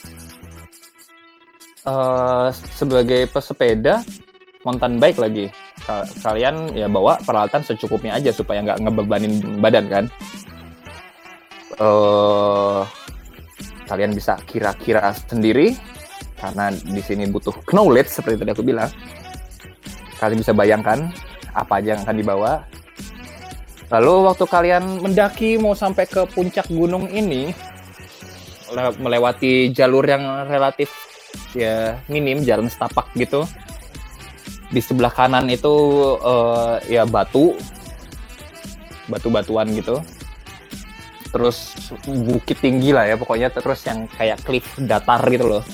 eh, 1.83 2.49
sebagai 2.79 3.27
pesepeda 3.35 4.07
mountain 4.63 5.03
bike 5.03 5.19
lagi 5.19 5.47
ka- 5.83 6.07
kalian 6.23 6.71
ya 6.79 6.87
bawa 6.87 7.19
peralatan 7.27 7.65
secukupnya 7.67 8.15
aja 8.21 8.31
supaya 8.31 8.63
nggak 8.63 8.81
ngebebanin 8.87 9.35
badan 9.59 9.87
kan. 9.91 10.05
eh 11.81 12.83
kalian 13.89 14.13
bisa 14.13 14.37
kira-kira 14.45 15.17
sendiri 15.27 15.73
karena 16.37 16.69
di 16.71 17.01
sini 17.01 17.25
butuh 17.27 17.57
knowledge 17.73 18.13
seperti 18.13 18.37
tadi 18.47 18.53
aku 18.55 18.63
bilang. 18.63 18.93
Kalian 20.21 20.45
bisa 20.45 20.53
bayangkan 20.53 21.09
apa 21.53 21.83
aja 21.83 21.97
yang 21.97 22.03
akan 22.07 22.17
dibawa. 22.17 22.53
Lalu 23.91 24.13
waktu 24.31 24.45
kalian 24.47 24.85
mendaki 25.03 25.59
mau 25.59 25.75
sampai 25.75 26.07
ke 26.07 26.23
puncak 26.31 26.71
gunung 26.71 27.11
ini 27.11 27.51
le- 28.71 28.97
melewati 29.03 29.75
jalur 29.75 30.07
yang 30.07 30.47
relatif 30.47 30.91
ya 31.55 31.99
minim 32.07 32.47
jalan 32.47 32.71
setapak 32.71 33.11
gitu. 33.19 33.43
Di 34.71 34.79
sebelah 34.79 35.11
kanan 35.11 35.51
itu 35.51 35.75
eh, 36.23 36.75
ya 36.87 37.03
batu 37.03 37.59
batu-batuan 39.11 39.67
gitu 39.75 39.99
terus 41.31 41.75
bukit 42.07 42.59
tinggi 42.59 42.91
lah 42.91 43.07
ya 43.07 43.15
pokoknya 43.15 43.51
terus 43.55 43.87
yang 43.87 44.07
kayak 44.19 44.43
cliff 44.43 44.67
datar 44.83 45.23
gitu 45.31 45.47
loh 45.47 45.65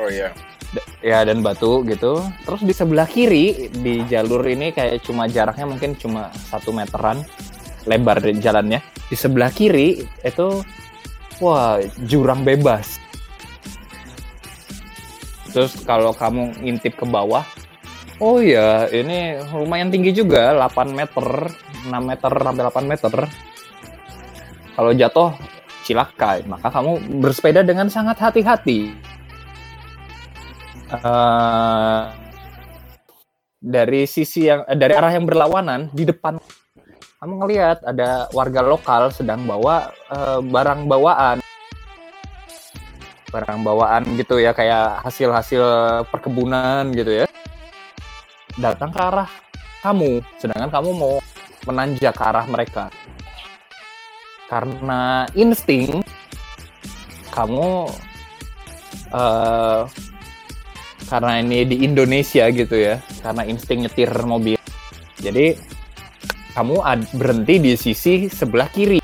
Oh 0.00 0.08
iya. 0.08 0.32
D- 0.32 0.49
ya 1.02 1.24
dan 1.26 1.42
batu 1.42 1.82
gitu. 1.86 2.22
Terus 2.46 2.60
di 2.62 2.74
sebelah 2.74 3.08
kiri 3.08 3.72
di 3.72 4.04
jalur 4.06 4.44
ini 4.46 4.70
kayak 4.70 5.02
cuma 5.02 5.26
jaraknya 5.26 5.66
mungkin 5.66 5.96
cuma 5.98 6.30
satu 6.50 6.70
meteran 6.70 7.22
lebar 7.88 8.22
jalannya. 8.38 8.84
Di 9.10 9.16
sebelah 9.18 9.50
kiri 9.50 10.04
itu 10.22 10.48
wah 11.42 11.80
jurang 12.06 12.46
bebas. 12.46 13.00
Terus 15.50 15.74
kalau 15.82 16.14
kamu 16.14 16.62
ngintip 16.62 16.94
ke 16.94 17.06
bawah 17.08 17.42
oh 18.22 18.38
ya 18.38 18.86
ini 18.92 19.40
lumayan 19.50 19.90
tinggi 19.90 20.12
juga 20.14 20.54
8 20.54 20.94
meter 20.94 21.50
6 21.88 21.90
meter 21.90 22.32
sampai 22.32 22.62
8 22.68 22.86
meter. 22.86 23.14
Kalau 24.76 24.92
jatuh 24.94 25.34
cilaka. 25.84 26.40
Maka 26.46 26.70
kamu 26.70 27.20
bersepeda 27.20 27.66
dengan 27.66 27.90
sangat 27.90 28.20
hati-hati 28.22 28.94
Eh, 30.90 32.02
dari 33.62 34.02
sisi 34.10 34.50
yang 34.50 34.66
eh, 34.66 34.74
dari 34.74 34.90
arah 34.90 35.14
yang 35.14 35.22
berlawanan 35.22 35.86
di 35.94 36.02
depan 36.02 36.34
kamu 37.22 37.34
ngelihat 37.46 37.84
ada 37.86 38.26
warga 38.34 38.58
lokal 38.66 39.14
sedang 39.14 39.46
bawa 39.46 39.94
eh, 40.10 40.42
barang 40.42 40.90
bawaan. 40.90 41.38
Barang 43.30 43.62
bawaan 43.62 44.02
gitu 44.18 44.42
ya 44.42 44.50
kayak 44.50 45.06
hasil-hasil 45.06 45.62
perkebunan 46.10 46.90
gitu 46.90 47.22
ya. 47.22 47.26
Datang 48.58 48.90
ke 48.90 48.98
arah 48.98 49.30
kamu 49.86 50.18
sedangkan 50.42 50.74
kamu 50.74 50.90
mau 50.90 51.14
menanjak 51.70 52.18
ke 52.18 52.24
arah 52.26 52.50
mereka. 52.50 52.90
Karena 54.50 55.22
insting 55.38 56.02
kamu 57.30 57.86
eh 59.14 60.09
karena 61.10 61.42
ini 61.42 61.66
di 61.66 61.82
Indonesia 61.82 62.46
gitu 62.54 62.78
ya 62.78 63.02
karena 63.18 63.42
insting 63.42 63.82
nyetir 63.82 64.14
mobil. 64.22 64.54
Jadi 65.18 65.58
kamu 66.54 66.76
ad- 66.86 67.10
berhenti 67.18 67.54
di 67.58 67.72
sisi 67.74 68.30
sebelah 68.30 68.70
kiri. 68.70 69.02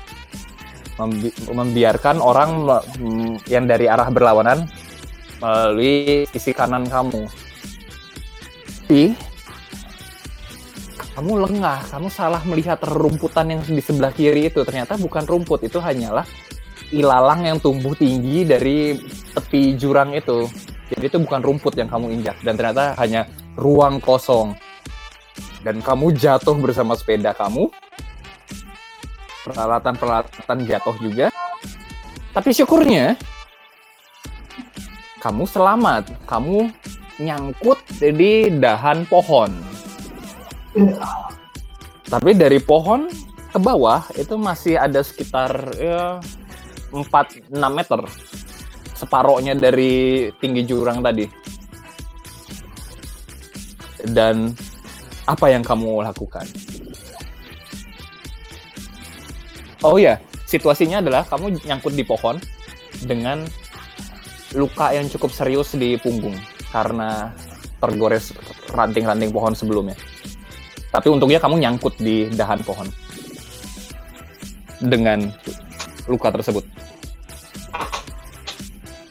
Membi- 0.97 1.35
membiarkan 1.51 2.23
orang 2.23 2.49
me- 2.63 2.85
m- 2.97 3.37
yang 3.51 3.67
dari 3.67 3.91
arah 3.91 4.07
berlawanan 4.07 4.65
melalui 5.43 6.25
sisi 6.31 6.55
kanan 6.55 6.87
kamu. 6.87 7.27
Tapi 8.87 9.11
kamu 11.11 11.31
lengah 11.43 11.83
kamu 11.91 12.07
salah 12.07 12.41
melihat 12.47 12.79
rumputan 12.87 13.51
yang 13.51 13.61
di 13.67 13.83
sebelah 13.83 14.15
kiri 14.15 14.47
itu. 14.47 14.63
Ternyata 14.63 14.95
bukan 14.95 15.27
rumput 15.27 15.67
itu 15.67 15.77
hanyalah 15.83 16.23
ilalang 16.95 17.43
yang 17.43 17.57
tumbuh 17.59 17.91
tinggi 17.99 18.47
dari 18.47 18.95
tepi 19.35 19.75
jurang 19.75 20.15
itu 20.15 20.47
jadi 20.87 21.11
itu 21.11 21.17
bukan 21.19 21.43
rumput 21.43 21.75
yang 21.75 21.91
kamu 21.91 22.15
injak 22.15 22.39
dan 22.47 22.55
ternyata 22.55 22.95
hanya 22.95 23.27
ruang 23.59 23.99
kosong. 23.99 24.55
Dan 25.59 25.83
kamu 25.83 26.15
jatuh 26.15 26.55
bersama 26.55 26.95
sepeda 26.95 27.35
kamu. 27.35 27.67
Peralatan-peralatan 29.43 30.59
jatuh 30.63 30.95
juga. 31.03 31.27
Tapi 32.31 32.49
syukurnya 32.55 33.19
kamu 35.19 35.43
selamat. 35.43 36.07
Kamu 36.23 36.71
nyangkut 37.19 37.83
di 37.99 38.47
dahan 38.47 39.03
pohon. 39.11 39.51
Tapi 42.07 42.31
dari 42.31 42.63
pohon 42.63 43.11
ke 43.51 43.59
bawah 43.59 44.07
itu 44.15 44.39
masih 44.39 44.79
ada 44.79 45.03
sekitar 45.03 45.51
ya 45.75 46.23
4-6 46.93 47.51
meter 47.51 47.99
separohnya 48.97 49.53
dari 49.53 50.27
tinggi 50.41 50.65
jurang 50.65 51.05
tadi. 51.05 51.29
Dan 54.07 54.51
apa 55.29 55.45
yang 55.53 55.61
kamu 55.61 56.01
lakukan? 56.01 56.47
Oh 59.85 60.01
ya, 60.01 60.17
situasinya 60.49 61.05
adalah 61.05 61.21
kamu 61.29 61.61
nyangkut 61.61 61.93
di 61.93 62.01
pohon 62.01 62.41
dengan 63.05 63.45
luka 64.57 64.89
yang 64.95 65.05
cukup 65.05 65.29
serius 65.29 65.77
di 65.77 65.99
punggung 66.01 66.33
karena 66.73 67.29
tergores 67.77 68.33
ranting-ranting 68.73 69.29
pohon 69.29 69.53
sebelumnya. 69.53 69.93
Tapi 70.89 71.13
untungnya 71.13 71.37
kamu 71.37 71.61
nyangkut 71.61 71.93
di 72.01 72.25
dahan 72.33 72.63
pohon 72.65 72.89
dengan 74.81 75.29
luka 76.09 76.33
tersebut. 76.33 76.63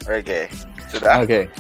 Oke. 0.07 0.47
Sudah. 0.87 1.23
Oke. 1.23 1.51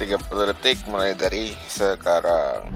30 0.00 0.50
detik 0.50 0.82
mulai 0.88 1.12
dari 1.14 1.52
sekarang. 1.68 2.66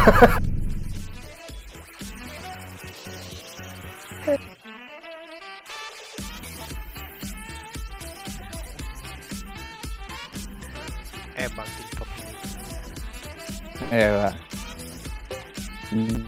Eh 11.40 11.48
bang 11.48 11.68
TikTok 11.72 12.08
ini. 12.20 12.32
Ya, 13.96 14.08
Pak. 14.12 14.34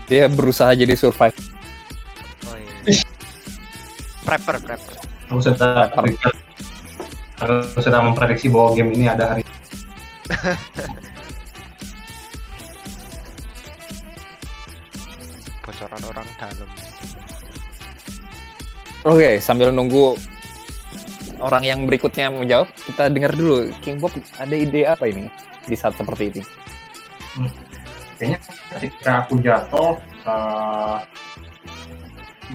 Dia 0.08 0.24
berusaha 0.32 0.72
jadi 0.72 0.96
survive. 0.96 1.36
Oh 2.48 2.56
iya. 2.56 3.04
Prepper, 4.24 4.56
prepper. 4.64 4.96
Sudah 5.36 5.92
aku 5.92 7.80
sudah 7.80 8.00
memprediksi 8.04 8.48
bahwa 8.48 8.72
game 8.76 8.92
ini 8.96 9.08
ada 9.08 9.36
hari 9.36 9.42
Oke, 19.02 19.42
sambil 19.42 19.74
nunggu 19.74 20.14
orang 21.42 21.66
yang 21.66 21.80
berikutnya 21.90 22.30
menjawab, 22.30 22.70
kita 22.86 23.10
dengar 23.10 23.34
dulu 23.34 23.74
King 23.82 23.98
Bob 23.98 24.14
ada 24.38 24.54
ide 24.54 24.86
apa 24.86 25.10
ini 25.10 25.26
di 25.66 25.74
saat 25.74 25.98
seperti 25.98 26.30
ini? 26.30 26.42
kayaknya 28.22 28.38
ketika 28.78 29.10
aku 29.26 29.34
jatuh 29.42 29.92
eh, 30.22 30.98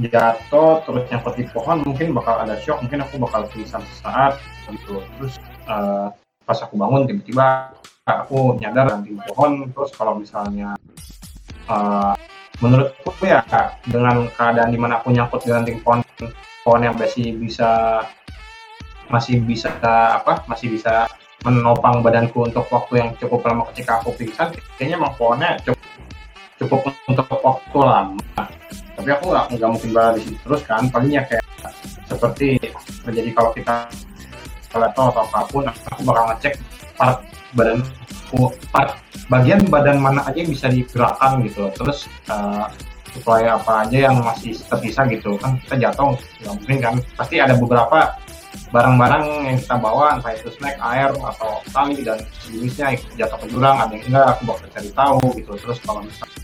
jatuh 0.08 0.80
terus 0.88 1.04
nyangkut 1.12 1.34
di 1.36 1.44
pohon 1.52 1.78
mungkin 1.84 2.16
bakal 2.16 2.40
ada 2.40 2.56
shock 2.64 2.80
mungkin 2.80 3.04
aku 3.04 3.20
bakal 3.20 3.44
pingsan 3.52 3.84
sesaat 3.84 4.40
gitu 4.72 5.04
terus 5.20 5.36
eh, 5.68 6.08
pas 6.48 6.60
aku 6.64 6.80
bangun 6.80 7.04
tiba-tiba 7.04 7.76
aku 8.08 8.56
nyadar 8.64 9.04
di 9.04 9.20
pohon 9.28 9.68
terus 9.76 9.92
kalau 9.92 10.16
misalnya 10.16 10.80
eh, 11.68 12.14
menurutku 12.58 13.14
ya 13.22 13.46
dengan 13.86 14.26
keadaan 14.34 14.74
di 14.74 14.80
mana 14.82 14.98
aku 14.98 15.14
nyangkut 15.14 15.46
di 15.46 15.54
ranting 15.54 15.78
pohon 15.86 16.02
pohon 16.66 16.82
yang 16.82 16.98
masih 16.98 17.38
bisa 17.38 18.02
masih 19.08 19.40
bisa 19.46 19.72
apa 20.20 20.44
masih 20.50 20.74
bisa 20.74 21.08
menopang 21.46 22.02
badanku 22.02 22.44
untuk 22.44 22.66
waktu 22.74 23.00
yang 23.00 23.10
cukup 23.22 23.46
lama 23.46 23.64
ketika 23.72 24.02
aku 24.02 24.12
pingsan 24.18 24.52
kayaknya 24.76 24.98
emang 24.98 25.14
pohonnya 25.16 25.56
cukup 25.62 25.86
cukup 26.58 26.82
untuk 27.06 27.26
waktu 27.30 27.78
lama. 27.78 28.44
Tapi 28.98 29.10
aku 29.14 29.26
nggak 29.30 29.46
nggak 29.54 29.70
mungkin 29.70 29.90
berada 29.94 30.18
di 30.18 30.26
situ 30.26 30.42
terus 30.42 30.62
kan 30.66 30.84
palingnya 30.90 31.22
kayak 31.30 31.46
seperti 32.10 32.58
terjadi 33.06 33.30
kalau 33.38 33.52
kita 33.54 33.86
jatuh 34.74 35.10
atau 35.10 35.22
apa 35.26 35.40
pun 35.50 35.64
aku 35.70 36.02
bakal 36.06 36.24
ngecek 36.34 36.54
part 36.98 37.22
badanku 37.54 37.97
bagian 39.28 39.62
badan 39.68 40.00
mana 40.00 40.24
aja 40.28 40.40
yang 40.40 40.52
bisa 40.52 40.68
digerakkan 40.72 41.44
gitu 41.44 41.68
terus 41.76 42.08
eh, 42.28 42.66
supaya 43.18 43.58
apa 43.58 43.88
aja 43.88 43.98
yang 44.10 44.22
masih 44.22 44.54
tersisa 44.70 45.08
gitu. 45.10 45.36
Kan 45.42 45.58
kita 45.66 45.90
jatuh 45.90 46.14
nggak 46.44 46.54
mungkin 46.54 46.78
kan. 46.78 46.96
Pasti 47.18 47.42
ada 47.42 47.58
beberapa 47.58 48.14
barang-barang 48.70 49.26
yang 49.48 49.58
kita 49.58 49.76
bawa 49.80 50.20
entah 50.20 50.34
itu 50.36 50.50
snack 50.60 50.76
air 50.82 51.10
atau 51.16 51.64
tali 51.72 52.04
dan 52.04 52.20
sejenisnya 52.44 53.00
jatuh 53.16 53.38
ke 53.42 53.48
jurang 53.54 53.80
ada 53.80 53.94
yang 53.96 54.06
enggak 54.12 54.26
aku 54.38 54.42
bakal 54.54 54.68
cari 54.76 54.90
tahu 54.92 55.22
gitu. 55.40 55.52
Terus 55.58 55.80
kalau 55.82 56.02
misalnya 56.04 56.40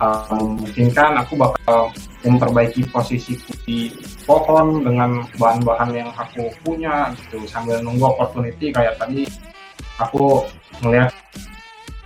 um, 0.00 0.56
mungkin 0.62 0.86
kan 0.94 1.12
aku 1.20 1.34
bakal 1.36 1.90
memperbaiki 2.26 2.82
posisiku 2.90 3.52
di 3.68 3.94
pohon 4.26 4.82
dengan 4.82 5.22
bahan-bahan 5.38 5.90
yang 5.94 6.10
aku 6.16 6.50
punya 6.64 7.12
gitu. 7.18 7.44
Sambil 7.50 7.82
nunggu 7.82 8.14
opportunity 8.14 8.72
kayak 8.72 8.98
tadi 8.98 9.26
aku 9.96 10.44
melihat 10.84 11.12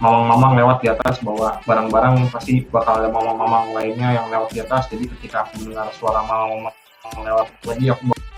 mamang-mamang 0.01 0.57
lewat 0.57 0.76
di 0.80 0.88
atas 0.88 1.20
bahwa 1.20 1.61
barang-barang 1.68 2.32
pasti 2.32 2.64
bakal 2.72 3.05
ada 3.05 3.12
mamang-mamang 3.12 3.76
lainnya 3.76 4.16
yang 4.16 4.26
lewat 4.32 4.49
di 4.55 4.64
atas. 4.64 4.88
Jadi 4.88 5.11
ketika 5.18 5.45
aku 5.45 5.61
mendengar 5.61 5.93
suara 5.93 6.24
mamang 6.24 6.72
lewat 7.20 7.47
lagi 7.68 7.86
aku 7.93 8.03
bakal- 8.09 8.28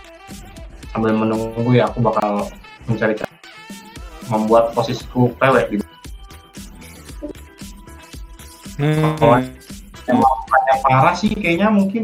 sambil 0.93 1.13
menunggu 1.17 1.71
ya 1.73 1.89
aku 1.89 1.99
bakal 2.05 2.49
mencari 2.85 3.15
cara 3.15 3.33
membuat 4.29 4.75
posisiku 4.75 5.31
pewek 5.39 5.79
gitu. 5.79 5.87
Kalau 9.23 9.39
yang 10.09 10.81
parah 10.83 11.15
sih 11.15 11.31
kayaknya 11.31 11.71
mungkin 11.71 12.03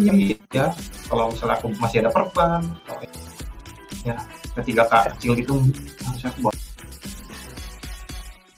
ya. 0.52 0.70
Kalau 1.08 1.32
misalnya 1.32 1.56
aku 1.56 1.72
masih 1.80 2.04
ada 2.04 2.12
perban 2.12 2.62
ya 4.06 4.14
ketiga 4.54 4.86
kecil 4.86 5.34
gitu 5.34 5.58
harusnya 6.06 6.28
aku 6.30 6.38
bawa 6.46 6.54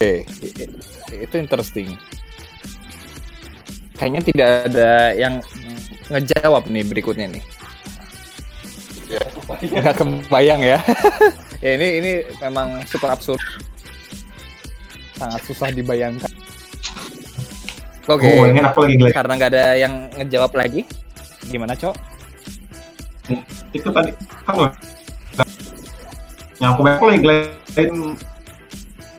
I- 0.00 0.24
itu 1.12 1.34
interesting. 1.36 1.92
Kayaknya 4.00 4.20
tidak 4.24 4.48
ada 4.72 4.90
yang 5.12 5.34
ngejawab 6.08 6.64
nih 6.72 6.84
berikutnya 6.88 7.28
nih. 7.28 7.44
Ya. 9.12 9.24
Nggak 9.60 9.96
kebayang 10.00 10.60
ya. 10.64 10.78
ya 11.64 11.70
ini 11.76 11.88
ini 12.00 12.12
memang 12.40 12.80
super 12.88 13.12
absurd. 13.12 13.44
Sangat 15.20 15.40
susah 15.44 15.68
dibayangkan. 15.68 16.32
Oke, 18.08 18.24
oh 18.24 18.48
ini 18.48 18.64
aku 18.64 18.88
lagi 18.88 18.96
glad 18.96 19.12
karena 19.12 19.32
nggak 19.36 19.50
ada 19.52 19.64
yang 19.76 19.94
ngejawab 20.16 20.52
lagi, 20.56 20.82
gimana 21.46 21.76
cok? 21.76 21.94
itu 23.70 23.88
tadi 23.94 24.10
kan 24.42 24.54
yang 26.58 26.74
aku 26.74 26.82
aku 26.82 27.04
lagi 27.06 27.22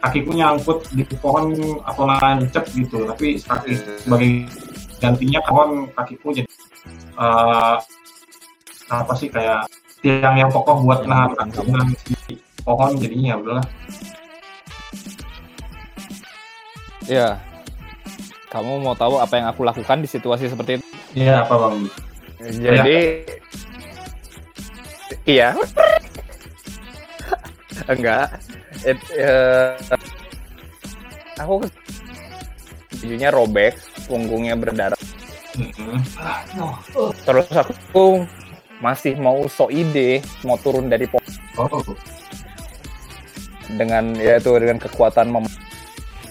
kakiku 0.01 0.33
nyangkut 0.33 0.79
di 0.91 1.05
pohon 1.21 1.53
atau 1.85 2.03
nancep 2.09 2.65
gitu. 2.73 3.05
Tapi 3.05 3.37
kaki 3.39 3.71
sebagai 4.01 4.31
gantinya 4.97 5.39
pohon 5.45 5.85
kakiku 5.93 6.33
jadi 6.33 6.49
eh, 7.17 7.75
apa 8.91 9.13
sih 9.15 9.29
kayak 9.31 9.69
tiang 10.01 10.35
yang 10.35 10.49
kokoh 10.49 10.81
buat 10.81 11.05
nahan 11.05 11.31
kaki 11.37 11.69
nahan 11.69 11.89
di 12.27 12.35
pohon 12.65 12.97
jadinya 12.97 13.27
ya 13.33 13.37
udahlah. 13.37 13.67
Ya, 17.09 17.27
kamu 18.51 18.83
mau 18.83 18.95
tahu 18.95 19.17
apa 19.17 19.33
yang 19.39 19.47
aku 19.47 19.63
lakukan 19.63 20.03
di 20.03 20.07
situasi 20.07 20.51
seperti 20.51 20.79
itu? 20.79 20.85
Iya 21.15 21.43
apa 21.47 21.55
bang? 21.55 21.75
Jadi 22.61 22.99
iya. 25.23 25.55
Enggak. 27.89 28.27
It, 28.85 28.99
eh, 29.17 29.77
aku 31.37 31.65
bajunya 33.01 33.29
robek, 33.33 33.73
punggungnya 34.05 34.53
berdarah. 34.53 34.99
Terus 37.25 37.49
aku 37.51 38.25
masih 38.81 39.13
mau 39.21 39.45
so 39.45 39.69
ide 39.69 40.25
mau 40.41 40.57
turun 40.57 40.89
dari 40.89 41.05
pohon 41.05 41.21
oh 41.61 41.93
dengan 43.77 44.17
yaitu 44.17 44.49
dengan 44.57 44.81
kekuatan 44.81 45.29
mem- 45.29 45.53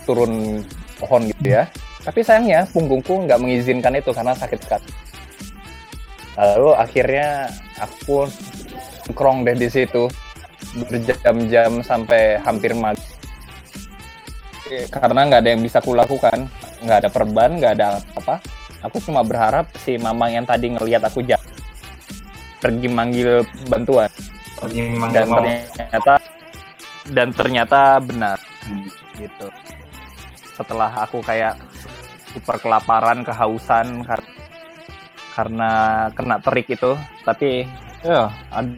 turun 0.02 0.64
pohon 0.98 1.30
gitu 1.30 1.46
ya. 1.46 1.70
Tapi 2.00 2.24
sayangnya 2.24 2.66
punggungku 2.72 3.28
nggak 3.28 3.38
mengizinkan 3.38 3.94
itu 3.94 4.10
karena 4.10 4.34
sakit 4.34 4.58
sekali. 4.66 4.88
Lalu 6.34 6.70
akhirnya 6.74 7.52
aku 7.76 8.24
nongkrong 9.10 9.44
deh 9.44 9.56
di 9.58 9.68
situ 9.68 10.08
berjam-jam 10.74 11.82
sampai 11.82 12.38
hampir. 12.42 12.72
Eh, 14.70 14.86
Karena 14.86 15.26
nggak 15.26 15.40
ada 15.42 15.50
yang 15.50 15.62
bisa 15.62 15.82
kulakukan, 15.82 16.46
nggak 16.82 16.98
ada 17.06 17.10
perban, 17.10 17.50
nggak 17.58 17.72
ada 17.74 17.98
apa. 18.14 18.38
Aku 18.86 19.02
cuma 19.02 19.20
berharap 19.20 19.66
si 19.82 19.98
mamang 19.98 20.40
yang 20.40 20.46
tadi 20.46 20.72
ngelihat 20.72 21.04
aku 21.04 21.20
jatuh 21.20 21.50
pergi 22.60 22.88
manggil 22.92 23.40
bantuan 23.72 24.10
pergi 24.60 24.80
memang 24.84 25.08
dan 25.10 25.24
mau 25.26 25.40
ternyata 25.40 26.14
dan 27.10 27.28
ternyata 27.32 27.80
benar 28.04 28.38
Hmm. 28.60 28.84
gitu 29.16 29.48
setelah 30.52 30.92
aku 31.00 31.24
kayak 31.24 31.56
super 32.28 32.60
kelaparan 32.60 33.24
kehausan 33.24 34.04
kar- 34.04 34.28
karena 35.32 35.70
kena 36.12 36.36
terik 36.44 36.68
itu 36.68 36.92
tapi 37.24 37.64
ya 38.04 38.28
ada 38.52 38.68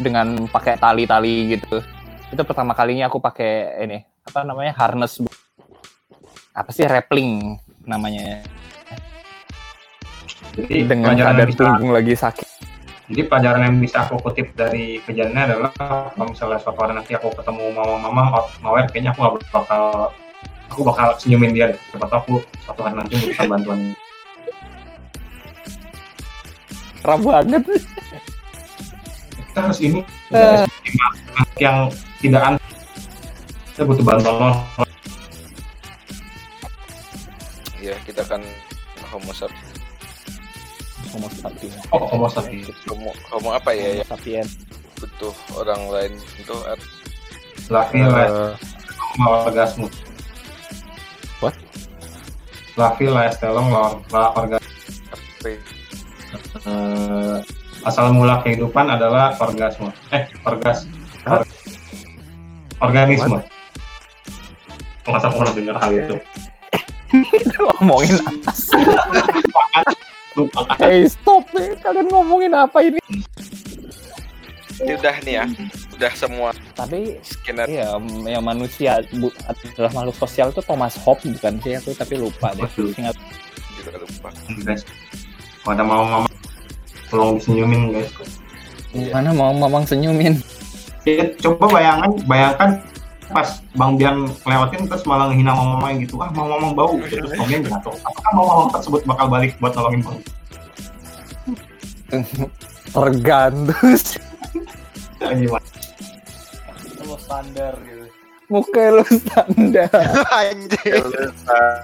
dengan 0.00 0.48
pakai 0.48 0.80
tali-tali 0.80 1.56
gitu 1.56 1.84
itu 2.28 2.42
pertama 2.44 2.72
kalinya 2.76 3.08
aku 3.08 3.20
pakai 3.20 3.84
ini 3.84 3.98
apa 4.24 4.44
namanya 4.44 4.72
harness 4.76 5.20
apa 6.52 6.70
sih 6.72 6.84
rappling 6.88 7.56
namanya 7.84 8.44
jadi 10.56 10.88
dengan 10.88 11.14
bisa 11.16 11.56
punggung 11.56 11.92
lagi 11.94 12.14
sakit 12.16 12.48
Jadi 13.08 13.24
pelajaran 13.24 13.64
yang 13.64 13.80
bisa 13.80 14.04
aku 14.04 14.20
kutip 14.20 14.52
dari 14.52 15.00
kejadiannya 15.00 15.42
adalah 15.48 15.72
kalau 16.12 16.28
misalnya 16.28 16.60
suatu 16.60 16.76
hari 16.84 16.92
nanti 16.92 17.16
aku 17.16 17.32
ketemu 17.32 17.72
mama-mama 17.72 18.36
out 18.36 18.52
nowhere, 18.60 18.84
kayaknya 18.92 19.16
aku 19.16 19.24
gak 19.24 19.48
bakal 19.48 20.12
aku 20.68 20.80
bakal 20.84 21.08
senyumin 21.16 21.56
dia. 21.56 21.72
deh. 21.72 21.80
Siapa 21.88 22.04
tahu 22.04 22.20
aku 22.20 22.34
suatu 22.68 22.84
hari 22.84 23.00
nanti 23.00 23.16
butuh 23.16 23.48
bantuan. 23.48 23.96
parah 27.08 27.24
banget 27.24 27.64
Kita 29.58 29.66
harus 29.66 29.82
ini 29.82 30.00
anak 30.30 31.50
yang 31.58 31.90
tidak 32.22 32.42
an 32.46 32.54
kita 33.74 33.82
butuh 33.90 34.04
bantuan 34.06 34.38
lo. 34.38 34.50
ya 37.82 37.98
kita 38.06 38.22
kan 38.22 38.38
homo 39.10 39.34
sapiens 39.34 39.82
homo 41.10 41.26
sapiens 41.42 41.74
Oh, 41.90 42.06
homo 42.06 42.30
sapiens. 42.30 42.70
homo, 42.86 43.10
homo 43.34 43.50
apa 43.50 43.74
ya 43.74 43.98
homo 43.98 43.98
yang 43.98 44.06
sapiens 44.06 44.54
butuh 45.02 45.34
orang 45.58 45.82
lain 45.90 46.14
itu 46.38 46.54
les 48.14 48.30
mau 49.18 49.42
orgasmu. 49.42 49.90
What? 51.42 51.58
Lavi 52.78 53.10
les 53.10 53.34
tolong 53.42 53.74
lo 53.74 54.06
la 54.14 54.30
orgasmu. 54.38 54.70
apa 55.10 55.46
ya? 55.50 55.58
Eh, 56.62 57.38
asal 57.86 58.10
mula 58.14 58.40
kehidupan 58.42 58.86
adalah 58.88 59.34
orgasme. 59.38 59.90
Eh, 60.10 60.26
orgas. 60.46 60.88
Hah? 61.26 61.42
or- 61.42 61.48
organisme. 62.82 63.38
Masa 65.08 65.32
aku 65.32 65.40
pernah 65.40 65.54
dengar 65.56 65.76
hal 65.80 65.90
itu? 65.94 66.16
ngomongin 67.56 68.20
apa 68.20 68.52
sih? 68.52 68.84
Lupa. 70.36 70.60
Hey 70.76 71.08
stop 71.08 71.48
nih, 71.56 71.72
kalian 71.80 72.06
ngomongin 72.12 72.52
apa 72.52 72.78
ini? 72.84 73.00
ini 74.78 74.94
udah 74.94 75.16
nih 75.26 75.34
ya 75.42 75.44
udah 75.98 76.12
semua 76.14 76.50
Tapi 76.78 77.18
skenario 77.26 77.82
iya, 77.82 77.86
yang 78.38 78.44
manusia 78.46 79.02
bu, 79.18 79.26
adalah 79.74 79.90
makhluk 79.90 80.16
sosial 80.22 80.54
itu 80.54 80.62
Thomas 80.62 80.94
Hobbes 81.02 81.26
bukan 81.34 81.58
sih 81.62 81.74
aku 81.74 81.90
tapi 81.98 82.14
lupa 82.14 82.54
deh. 82.54 82.70
Ingat 82.94 83.16
juga 83.74 83.98
lupa 83.98 84.28
guys. 84.62 84.86
Pada 85.66 85.82
mau 85.82 86.06
mama 86.06 86.30
tolong 87.08 87.36
disenyumin 87.36 87.92
guys 87.92 88.10
Mana 89.12 89.36
mau 89.36 89.52
mamang 89.52 89.84
senyumin? 89.84 90.40
ya, 91.04 91.28
coba 91.40 91.68
bayangkan 91.68 92.10
bayangkan 92.24 92.70
pas 93.28 93.60
Bang 93.76 94.00
Bian 94.00 94.24
lewatin 94.48 94.88
terus 94.88 95.04
malah 95.04 95.28
ngehina 95.28 95.52
mama 95.52 95.92
gitu 96.00 96.16
ah 96.20 96.32
mau 96.32 96.48
mamang 96.48 96.72
bau 96.72 96.96
gitu. 97.04 97.20
terus 97.20 97.32
Bang 97.36 97.48
Bian 97.48 97.62
jatuh 97.64 97.92
apakah 98.00 98.30
mau 98.32 98.44
mamang 98.48 98.68
tersebut 98.72 99.00
bakal 99.04 99.26
balik 99.28 99.52
buat 99.60 99.72
nolongin 99.76 100.00
Bang 100.02 100.18
Tergantung. 102.88 104.00
Ya, 105.20 105.28
gimana 105.36 105.68
Lu 107.04 107.16
standar 107.20 107.74
gitu. 107.84 108.04
Muka 108.48 108.84
lu 108.88 109.04
standar. 109.04 109.92
Anjir. 110.40 111.04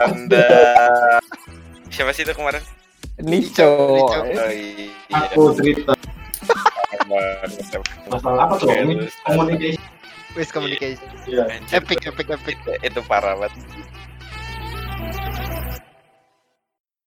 Anda 0.01 0.49
siapa 1.93 2.17
sih 2.17 2.25
itu 2.25 2.33
kemarin? 2.33 2.65
Nico. 3.23 3.71
Nico. 3.95 4.19
Oh, 4.27 4.51
iya. 4.51 4.91
aku 5.15 5.55
cerita 5.55 5.95
masalah 8.11 8.51
apa 8.51 8.55
tuh 8.59 8.75
ini 8.75 9.07
komunikasi 9.23 9.79
Wis 10.35 10.51
communication. 10.51 11.07
Iya. 11.31 11.63
Epic, 11.71 12.03
epic, 12.11 12.27
epic. 12.27 12.59
itu, 12.67 12.73
itu 12.83 13.01
parah 13.07 13.39
banget. 13.39 13.55